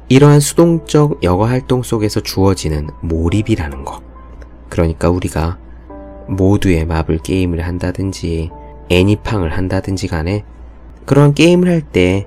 이러한 0.08 0.40
수동적 0.40 1.22
여가 1.22 1.48
활동 1.48 1.82
속에서 1.82 2.20
주어지는 2.20 2.88
몰입이라는 3.00 3.84
거. 3.84 4.02
그러니까 4.68 5.08
우리가 5.08 5.58
모두의 6.28 6.86
마블 6.86 7.18
게임을 7.18 7.60
한다든지 7.60 8.50
애니팡을 8.90 9.52
한다든지 9.52 10.08
간에 10.08 10.44
그런 11.04 11.34
게임을 11.34 11.68
할 11.68 11.82
때 11.92 12.26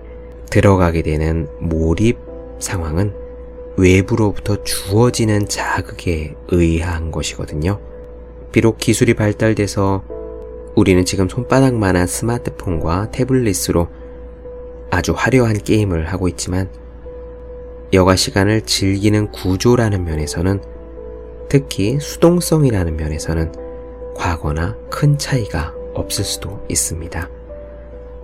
들어가게 0.49 1.01
되는 1.01 1.47
몰입 1.59 2.17
상황은 2.59 3.13
외부로부터 3.77 4.63
주어지는 4.63 5.47
자극에 5.47 6.35
의한 6.47 7.11
것이거든요. 7.11 7.79
비록 8.51 8.77
기술이 8.77 9.13
발달돼서 9.13 10.03
우리는 10.75 11.03
지금 11.05 11.27
손바닥만한 11.27 12.07
스마트폰과 12.07 13.11
태블릿으로 13.11 13.87
아주 14.89 15.13
화려한 15.15 15.57
게임을 15.63 16.07
하고 16.07 16.27
있지만 16.27 16.69
여가 17.93 18.15
시간을 18.15 18.61
즐기는 18.61 19.31
구조라는 19.31 20.05
면에서는 20.05 20.61
특히 21.49 21.99
수동성이라는 21.99 22.95
면에서는 22.97 23.66
과거나 24.17 24.75
큰 24.89 25.17
차이가 25.17 25.73
없을 25.93 26.23
수도 26.23 26.59
있습니다. 26.69 27.29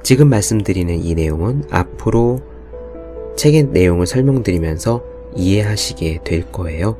지금 0.03 0.29
말씀드리는 0.29 1.03
이 1.03 1.15
내용은 1.15 1.63
앞으로 1.69 2.41
책의 3.37 3.65
내용을 3.71 4.05
설명드리면서 4.05 5.03
이해하시게 5.35 6.21
될 6.23 6.51
거예요. 6.51 6.97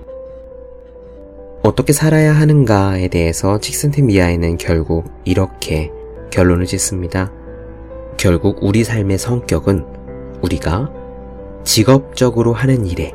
어떻게 1.64 1.94
살아야 1.94 2.34
하는가에 2.34 3.08
대해서 3.08 3.60
칙슨트미아에는 3.60 4.58
결국 4.58 5.06
이렇게 5.26 5.92
결론을 6.32 6.66
짓습니다. 6.66 7.32
결국 8.18 8.60
우리 8.62 8.84
삶의 8.84 9.18
성격은 9.18 9.86
우리가 10.42 10.92
직업적으로 11.64 12.54
하는 12.54 12.86
일에 12.86 13.14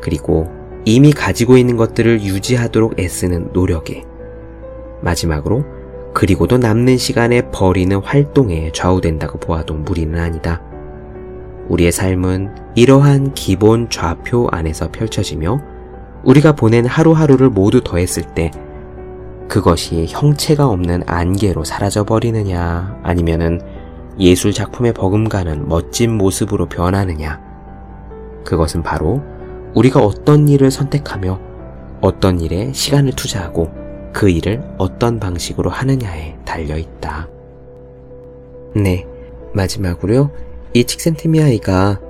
그리고 0.00 0.48
이미 0.84 1.12
가지고 1.12 1.56
있는 1.56 1.76
것들을 1.76 2.22
유지하도록 2.22 2.98
애쓰는 2.98 3.50
노력에 3.52 4.04
마지막으로 5.02 5.64
그리고도 6.14 6.58
남는 6.58 6.98
시간에 6.98 7.50
버리는 7.50 7.96
활동에 7.96 8.70
좌우된다고 8.72 9.38
보아도 9.38 9.74
무리는 9.74 10.18
아니다. 10.18 10.62
우리의 11.68 11.92
삶은 11.92 12.54
이러한 12.74 13.34
기본 13.34 13.88
좌표 13.88 14.48
안에서 14.50 14.90
펼쳐지며 14.90 15.60
우리가 16.24 16.52
보낸 16.52 16.84
하루하루를 16.86 17.50
모두 17.50 17.80
더했을 17.82 18.22
때 18.34 18.50
그것이 19.48 20.06
형체가 20.08 20.66
없는 20.66 21.02
안개로 21.06 21.64
사라져 21.64 22.04
버리느냐 22.04 23.00
아니면은 23.02 23.60
예술 24.18 24.52
작품에 24.52 24.92
버금가는 24.92 25.68
멋진 25.68 26.16
모습으로 26.16 26.66
변하느냐 26.66 27.40
그것은 28.44 28.82
바로 28.82 29.22
우리가 29.74 30.00
어떤 30.00 30.48
일을 30.48 30.70
선택하며 30.70 31.40
어떤 32.00 32.40
일에 32.40 32.72
시간을 32.72 33.12
투자하고 33.12 33.81
그 34.12 34.28
일을 34.28 34.62
어떤 34.78 35.18
방식으로 35.18 35.70
하느냐에 35.70 36.36
달려 36.44 36.76
있다. 36.76 37.28
네, 38.74 39.06
마지막으로요. 39.54 40.30
이 40.74 40.84
칙센티미아이가 40.84 42.00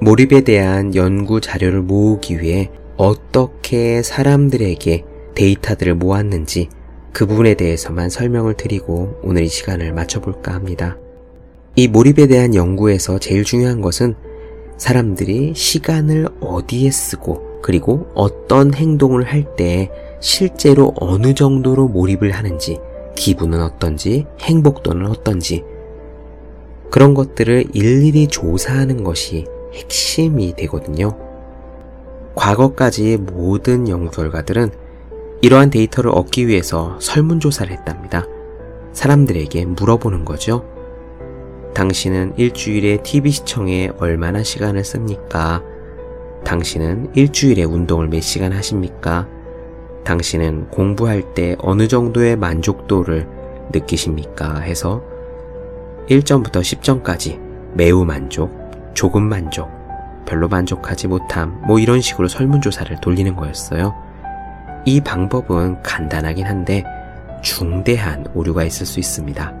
몰입에 0.00 0.42
대한 0.42 0.94
연구 0.94 1.40
자료를 1.40 1.82
모으기 1.82 2.40
위해 2.40 2.70
어떻게 2.96 4.02
사람들에게 4.02 5.04
데이터들을 5.34 5.94
모았는지 5.94 6.68
그 7.12 7.26
부분에 7.26 7.54
대해서만 7.54 8.10
설명을 8.10 8.54
드리고 8.54 9.20
오늘 9.22 9.42
이 9.44 9.48
시간을 9.48 9.92
마쳐볼까 9.92 10.52
합니다. 10.52 10.98
이 11.74 11.88
몰입에 11.88 12.26
대한 12.26 12.54
연구에서 12.54 13.18
제일 13.18 13.44
중요한 13.44 13.80
것은 13.80 14.14
사람들이 14.78 15.54
시간을 15.54 16.28
어디에 16.40 16.90
쓰고 16.90 17.60
그리고 17.62 18.06
어떤 18.14 18.74
행동을 18.74 19.24
할 19.24 19.56
때 19.56 19.90
실제로 20.20 20.92
어느 21.00 21.34
정도로 21.34 21.88
몰입을 21.88 22.32
하는지 22.32 22.78
기분은 23.16 23.62
어떤지 23.62 24.26
행복도는 24.40 25.06
어떤지 25.06 25.64
그런 26.90 27.14
것들을 27.14 27.66
일일이 27.72 28.28
조사하는 28.28 29.04
것이 29.04 29.46
핵심이 29.74 30.54
되거든요. 30.56 31.16
과거까지 32.34 33.16
모든 33.16 33.88
연구 33.88 34.10
결과들은 34.10 34.70
이러한 35.42 35.70
데이터를 35.70 36.10
얻기 36.14 36.46
위해서 36.46 36.96
설문조사를 37.00 37.72
했답니다. 37.72 38.26
사람들에게 38.92 39.64
물어보는 39.66 40.24
거죠. 40.24 40.64
당신은 41.74 42.34
일주일에 42.38 43.02
TV 43.02 43.30
시청에 43.30 43.90
얼마나 43.98 44.42
시간을 44.42 44.82
씁니까? 44.84 45.62
당신은 46.44 47.10
일주일에 47.14 47.64
운동을 47.64 48.08
몇 48.08 48.22
시간 48.22 48.52
하십니까? 48.52 49.28
당신은 50.06 50.70
공부할 50.70 51.34
때 51.34 51.56
어느 51.58 51.88
정도의 51.88 52.36
만족도를 52.36 53.28
느끼십니까? 53.72 54.60
해서 54.60 55.02
1점부터 56.08 56.60
10점까지 56.60 57.40
매우 57.74 58.04
만족, 58.04 58.70
조금 58.94 59.24
만족, 59.24 59.68
별로 60.24 60.48
만족하지 60.48 61.08
못함, 61.08 61.60
뭐 61.66 61.80
이런 61.80 62.00
식으로 62.00 62.28
설문조사를 62.28 63.00
돌리는 63.00 63.34
거였어요. 63.34 63.94
이 64.84 65.00
방법은 65.00 65.82
간단하긴 65.82 66.46
한데 66.46 66.84
중대한 67.42 68.26
오류가 68.32 68.62
있을 68.62 68.86
수 68.86 69.00
있습니다. 69.00 69.52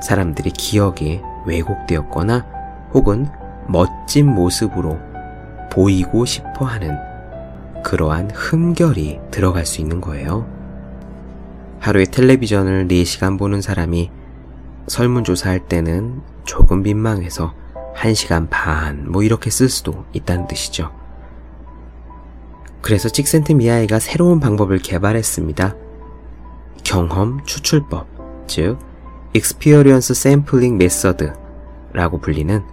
사람들이 0.00 0.50
기억이 0.50 1.20
왜곡되었거나 1.44 2.46
혹은 2.94 3.26
멋진 3.66 4.26
모습으로 4.26 4.98
보이고 5.72 6.24
싶어 6.24 6.64
하는 6.64 6.96
그러한 7.86 8.32
흠결이 8.32 9.20
들어갈 9.30 9.64
수 9.64 9.80
있는 9.80 10.00
거예요. 10.00 10.44
하루에 11.78 12.04
텔레비전을 12.04 12.88
4시간 12.88 13.38
보는 13.38 13.62
사람이 13.62 14.10
설문조사할 14.88 15.68
때는 15.68 16.20
조금 16.44 16.82
민망해서 16.82 17.54
1시간 17.94 18.48
반, 18.50 19.08
뭐 19.08 19.22
이렇게 19.22 19.50
쓸 19.50 19.68
수도 19.68 20.04
있다는 20.12 20.48
뜻이죠. 20.48 20.90
그래서 22.82 23.08
찍센트 23.08 23.52
미아이가 23.52 24.00
새로운 24.00 24.40
방법을 24.40 24.78
개발했습니다. 24.78 25.76
경험 26.82 27.44
추출법, 27.44 28.08
즉, 28.48 28.78
Experience 29.32 30.12
Sampling 30.12 30.74
Method 30.74 31.30
라고 31.92 32.18
불리는 32.18 32.64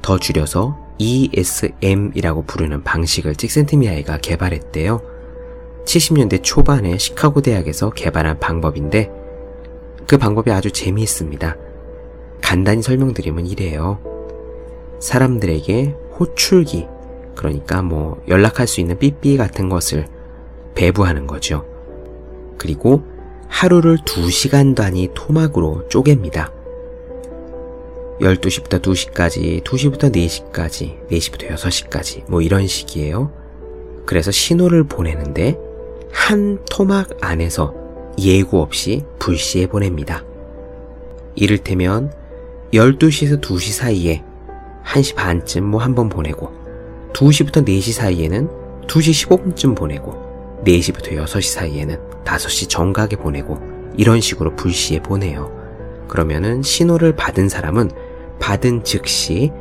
더 0.00 0.18
줄여서 0.18 0.83
ESM이라고 0.98 2.44
부르는 2.44 2.84
방식을 2.84 3.34
찍센트 3.36 3.76
미아이가 3.76 4.18
개발했대요. 4.18 5.00
70년대 5.84 6.42
초반에 6.42 6.98
시카고 6.98 7.42
대학에서 7.42 7.90
개발한 7.90 8.40
방법인데 8.40 9.10
그 10.06 10.18
방법이 10.18 10.50
아주 10.50 10.70
재미있습니다. 10.70 11.56
간단히 12.42 12.82
설명드리면 12.82 13.46
이래요. 13.46 13.98
사람들에게 15.00 15.94
호출기, 16.18 16.86
그러니까 17.34 17.82
뭐 17.82 18.22
연락할 18.28 18.66
수 18.66 18.80
있는 18.80 18.98
삐삐 18.98 19.36
같은 19.36 19.68
것을 19.68 20.06
배부하는 20.74 21.26
거죠. 21.26 21.64
그리고 22.58 23.02
하루를 23.48 23.98
2시간 23.98 24.74
단위 24.74 25.08
토막으로 25.14 25.88
쪼갭니다. 25.88 26.52
12시부터 28.20 28.80
2시까지, 28.80 29.62
2시부터 29.64 30.12
4시까지, 30.14 31.08
4시부터 31.10 31.48
6시까지, 31.50 32.30
뭐 32.30 32.40
이런 32.40 32.66
식이에요. 32.66 33.32
그래서 34.06 34.30
신호를 34.30 34.84
보내는데 34.84 35.58
한 36.12 36.58
토막 36.70 37.10
안에서 37.20 37.74
예고 38.18 38.62
없이 38.62 39.02
불시에 39.18 39.66
보냅니다. 39.66 40.24
이를테면 41.34 42.12
12시에서 42.72 43.40
2시 43.40 43.72
사이에 43.72 44.22
1시 44.86 45.16
반쯤 45.16 45.64
뭐 45.64 45.80
한 45.80 45.94
번 45.94 46.08
보내고 46.08 46.52
2시부터 47.14 47.66
4시 47.66 47.92
사이에는 47.92 48.48
2시 48.86 49.28
15분쯤 49.28 49.76
보내고 49.76 50.62
4시부터 50.64 51.12
6시 51.16 51.52
사이에는 51.52 51.98
5시 52.24 52.68
정각에 52.68 53.16
보내고 53.16 53.58
이런 53.96 54.20
식으로 54.20 54.54
불시에 54.56 55.00
보내요. 55.00 55.50
그러면은 56.08 56.62
신호를 56.62 57.16
받은 57.16 57.48
사람은 57.48 57.90
받은 58.38 58.84
즉시 58.84 59.52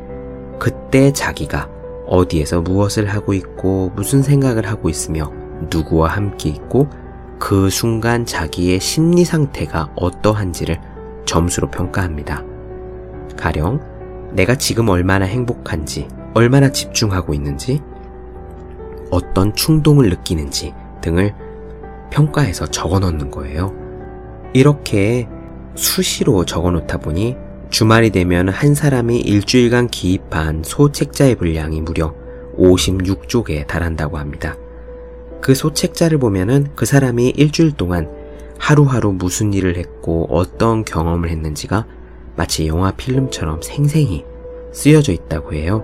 그때 0.59 1.11
자기가 1.11 1.69
어디에서 2.07 2.61
무엇을 2.61 3.07
하고 3.07 3.33
있고 3.33 3.91
무슨 3.95 4.21
생각을 4.21 4.67
하고 4.67 4.89
있으며 4.89 5.31
누구와 5.71 6.09
함께 6.09 6.49
있고 6.49 6.87
그 7.39 7.69
순간 7.69 8.25
자기의 8.25 8.79
심리 8.79 9.25
상태가 9.25 9.91
어떠한지를 9.95 10.79
점수로 11.25 11.69
평가합니다. 11.69 12.43
가령 13.37 13.79
내가 14.33 14.55
지금 14.55 14.89
얼마나 14.89 15.25
행복한지, 15.25 16.07
얼마나 16.33 16.71
집중하고 16.71 17.33
있는지, 17.33 17.81
어떤 19.11 19.53
충동을 19.53 20.09
느끼는지 20.09 20.73
등을 21.01 21.35
평가해서 22.09 22.67
적어 22.67 22.99
놓는 22.99 23.29
거예요. 23.29 23.73
이렇게 24.53 25.27
수시로 25.75 26.45
적어 26.45 26.71
놓다 26.71 26.97
보니 26.97 27.35
주말이 27.73 28.11
되면 28.11 28.49
한 28.49 28.75
사람이 28.75 29.21
일주일간 29.21 29.87
기입한 29.87 30.61
소책자의 30.63 31.33
분량이 31.37 31.81
무려 31.81 32.13
56쪽에 32.55 33.65
달한다고 33.65 34.19
합니다. 34.19 34.55
그 35.41 35.55
소책자를 35.55 36.19
보면은 36.19 36.67
그 36.75 36.85
사람이 36.85 37.29
일주일 37.35 37.71
동안 37.71 38.11
하루하루 38.59 39.13
무슨 39.13 39.55
일을 39.55 39.75
했고 39.77 40.27
어떤 40.29 40.85
경험을 40.85 41.31
했는지가 41.31 41.87
마치 42.35 42.67
영화 42.67 42.91
필름처럼 42.91 43.63
생생히 43.63 44.23
쓰여져 44.71 45.11
있다고 45.11 45.53
해요. 45.53 45.83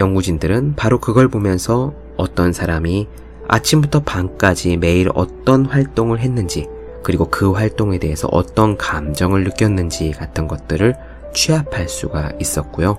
연구진들은 0.00 0.72
바로 0.74 1.00
그걸 1.00 1.28
보면서 1.28 1.92
어떤 2.16 2.54
사람이 2.54 3.08
아침부터 3.46 4.04
밤까지 4.04 4.78
매일 4.78 5.10
어떤 5.14 5.66
활동을 5.66 6.20
했는지 6.20 6.66
그리고 7.04 7.26
그 7.30 7.52
활동에 7.52 7.98
대해서 7.98 8.28
어떤 8.32 8.76
감정을 8.76 9.44
느꼈는지 9.44 10.10
같은 10.10 10.48
것들을 10.48 10.94
취합할 11.34 11.88
수가 11.88 12.32
있었고요. 12.40 12.98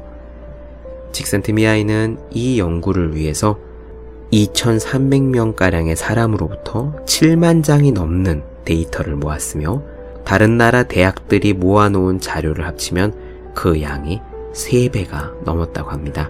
직센트미아이는 1.12 2.20
이 2.32 2.60
연구를 2.60 3.16
위해서 3.16 3.58
2,300명가량의 4.32 5.96
사람으로부터 5.96 6.94
7만 7.06 7.64
장이 7.64 7.92
넘는 7.92 8.44
데이터를 8.64 9.16
모았으며 9.16 9.82
다른 10.24 10.58
나라 10.58 10.84
대학들이 10.84 11.54
모아놓은 11.54 12.20
자료를 12.20 12.66
합치면 12.66 13.54
그 13.54 13.82
양이 13.82 14.22
3배가 14.54 15.44
넘었다고 15.44 15.90
합니다. 15.90 16.30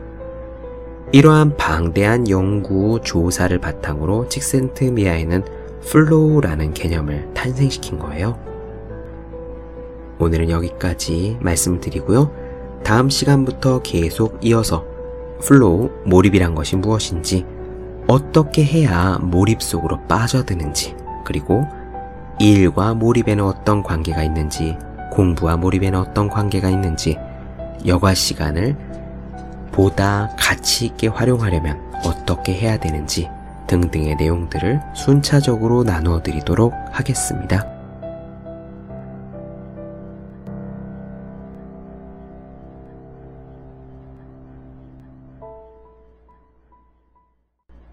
이러한 1.11 1.57
방대한 1.57 2.30
연구 2.30 2.99
조사를 3.03 3.57
바탕으로 3.59 4.30
칙센트미하이는 4.29 5.43
flow라는 5.89 6.73
개념을 6.73 7.33
탄생시킨 7.33 7.99
거예요. 7.99 8.39
오늘은 10.19 10.49
여기까지 10.49 11.38
말씀을 11.41 11.79
드리고요. 11.79 12.31
다음 12.83 13.09
시간부터 13.09 13.81
계속 13.81 14.38
이어서 14.41 14.86
flow, 15.41 15.89
몰입이란 16.05 16.55
것이 16.55 16.75
무엇인지, 16.75 17.45
어떻게 18.07 18.63
해야 18.63 19.17
몰입 19.21 19.61
속으로 19.61 19.99
빠져드는지, 20.07 20.95
그리고 21.25 21.65
일과 22.39 22.93
몰입에는 22.93 23.43
어떤 23.43 23.83
관계가 23.83 24.23
있는지, 24.23 24.77
공부와 25.11 25.57
몰입에는 25.57 25.99
어떤 25.99 26.29
관계가 26.29 26.69
있는지, 26.69 27.17
여가 27.86 28.13
시간을 28.13 28.75
보다 29.71 30.33
가치 30.38 30.86
있게 30.86 31.07
활용하려면 31.07 31.81
어떻게 32.05 32.53
해야 32.53 32.77
되는지 32.77 33.29
등등의 33.68 34.16
내용들을 34.16 34.82
순차적으로 34.95 35.84
나누어 35.84 36.22
드리도록 36.22 36.74
하겠습니다. 36.91 37.76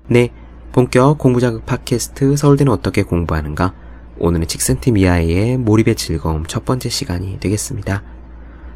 네, 0.09 0.31
본격 0.73 1.17
공부자극 1.17 1.65
팟캐스트 1.65 2.37
서울대는 2.37 2.71
어떻게 2.71 3.03
공부하는가? 3.03 3.73
오늘은 4.19 4.47
직센트미아의 4.47 5.57
몰입의 5.57 5.95
즐거움 5.95 6.45
첫 6.45 6.65
번째 6.67 6.91
시간이 6.91 7.41
되겠습니다. 7.41 8.03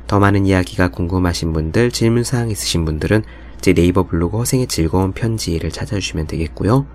더 0.07 0.19
많은 0.19 0.47
이야기가 0.47 0.89
궁금하신 0.89 1.53
분들, 1.53 1.91
질문사항 1.91 2.49
있으신 2.49 2.85
분들은 2.85 3.23
제 3.67 3.75
네이버 3.75 4.05
블로그 4.05 4.39
허생의 4.39 4.69
즐거운 4.69 5.11
편지를 5.11 5.73
찾아주시면 5.73 6.29
되겠고요. 6.29 6.87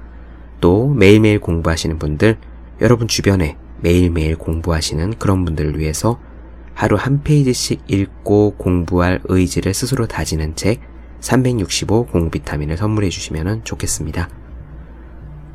또 0.62 0.88
매일매일 0.88 1.42
공부하시는 1.42 2.00
분들, 2.00 2.38
여러분 2.80 3.10
주변에 3.10 3.58
매일매일 3.82 4.38
공부하시는 4.38 5.16
그런 5.20 5.44
분들을 5.44 5.78
위해서 5.78 6.18
하루 6.74 6.96
한 6.96 7.24
페이지씩 7.24 7.82
읽고 7.88 8.52
공부할 8.52 9.20
의지를 9.26 9.74
스스로 9.74 10.08
다지는 10.08 10.56
책 10.56 10.80
365 11.20 12.06
공비타민을 12.06 12.78
선물해 12.78 13.10
주시면 13.10 13.66
좋겠습니다. 13.66 14.30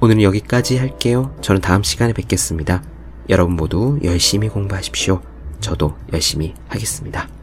오늘은 0.00 0.20
여기까지 0.20 0.76
할게요. 0.76 1.34
저는 1.40 1.62
다음 1.62 1.82
시간에 1.82 2.12
뵙겠습니다. 2.12 2.82
여러분 3.30 3.56
모두 3.56 3.98
열심히 4.04 4.50
공부하십시오. 4.50 5.22
저도 5.60 5.94
열심히 6.12 6.52
하겠습니다. 6.68 7.35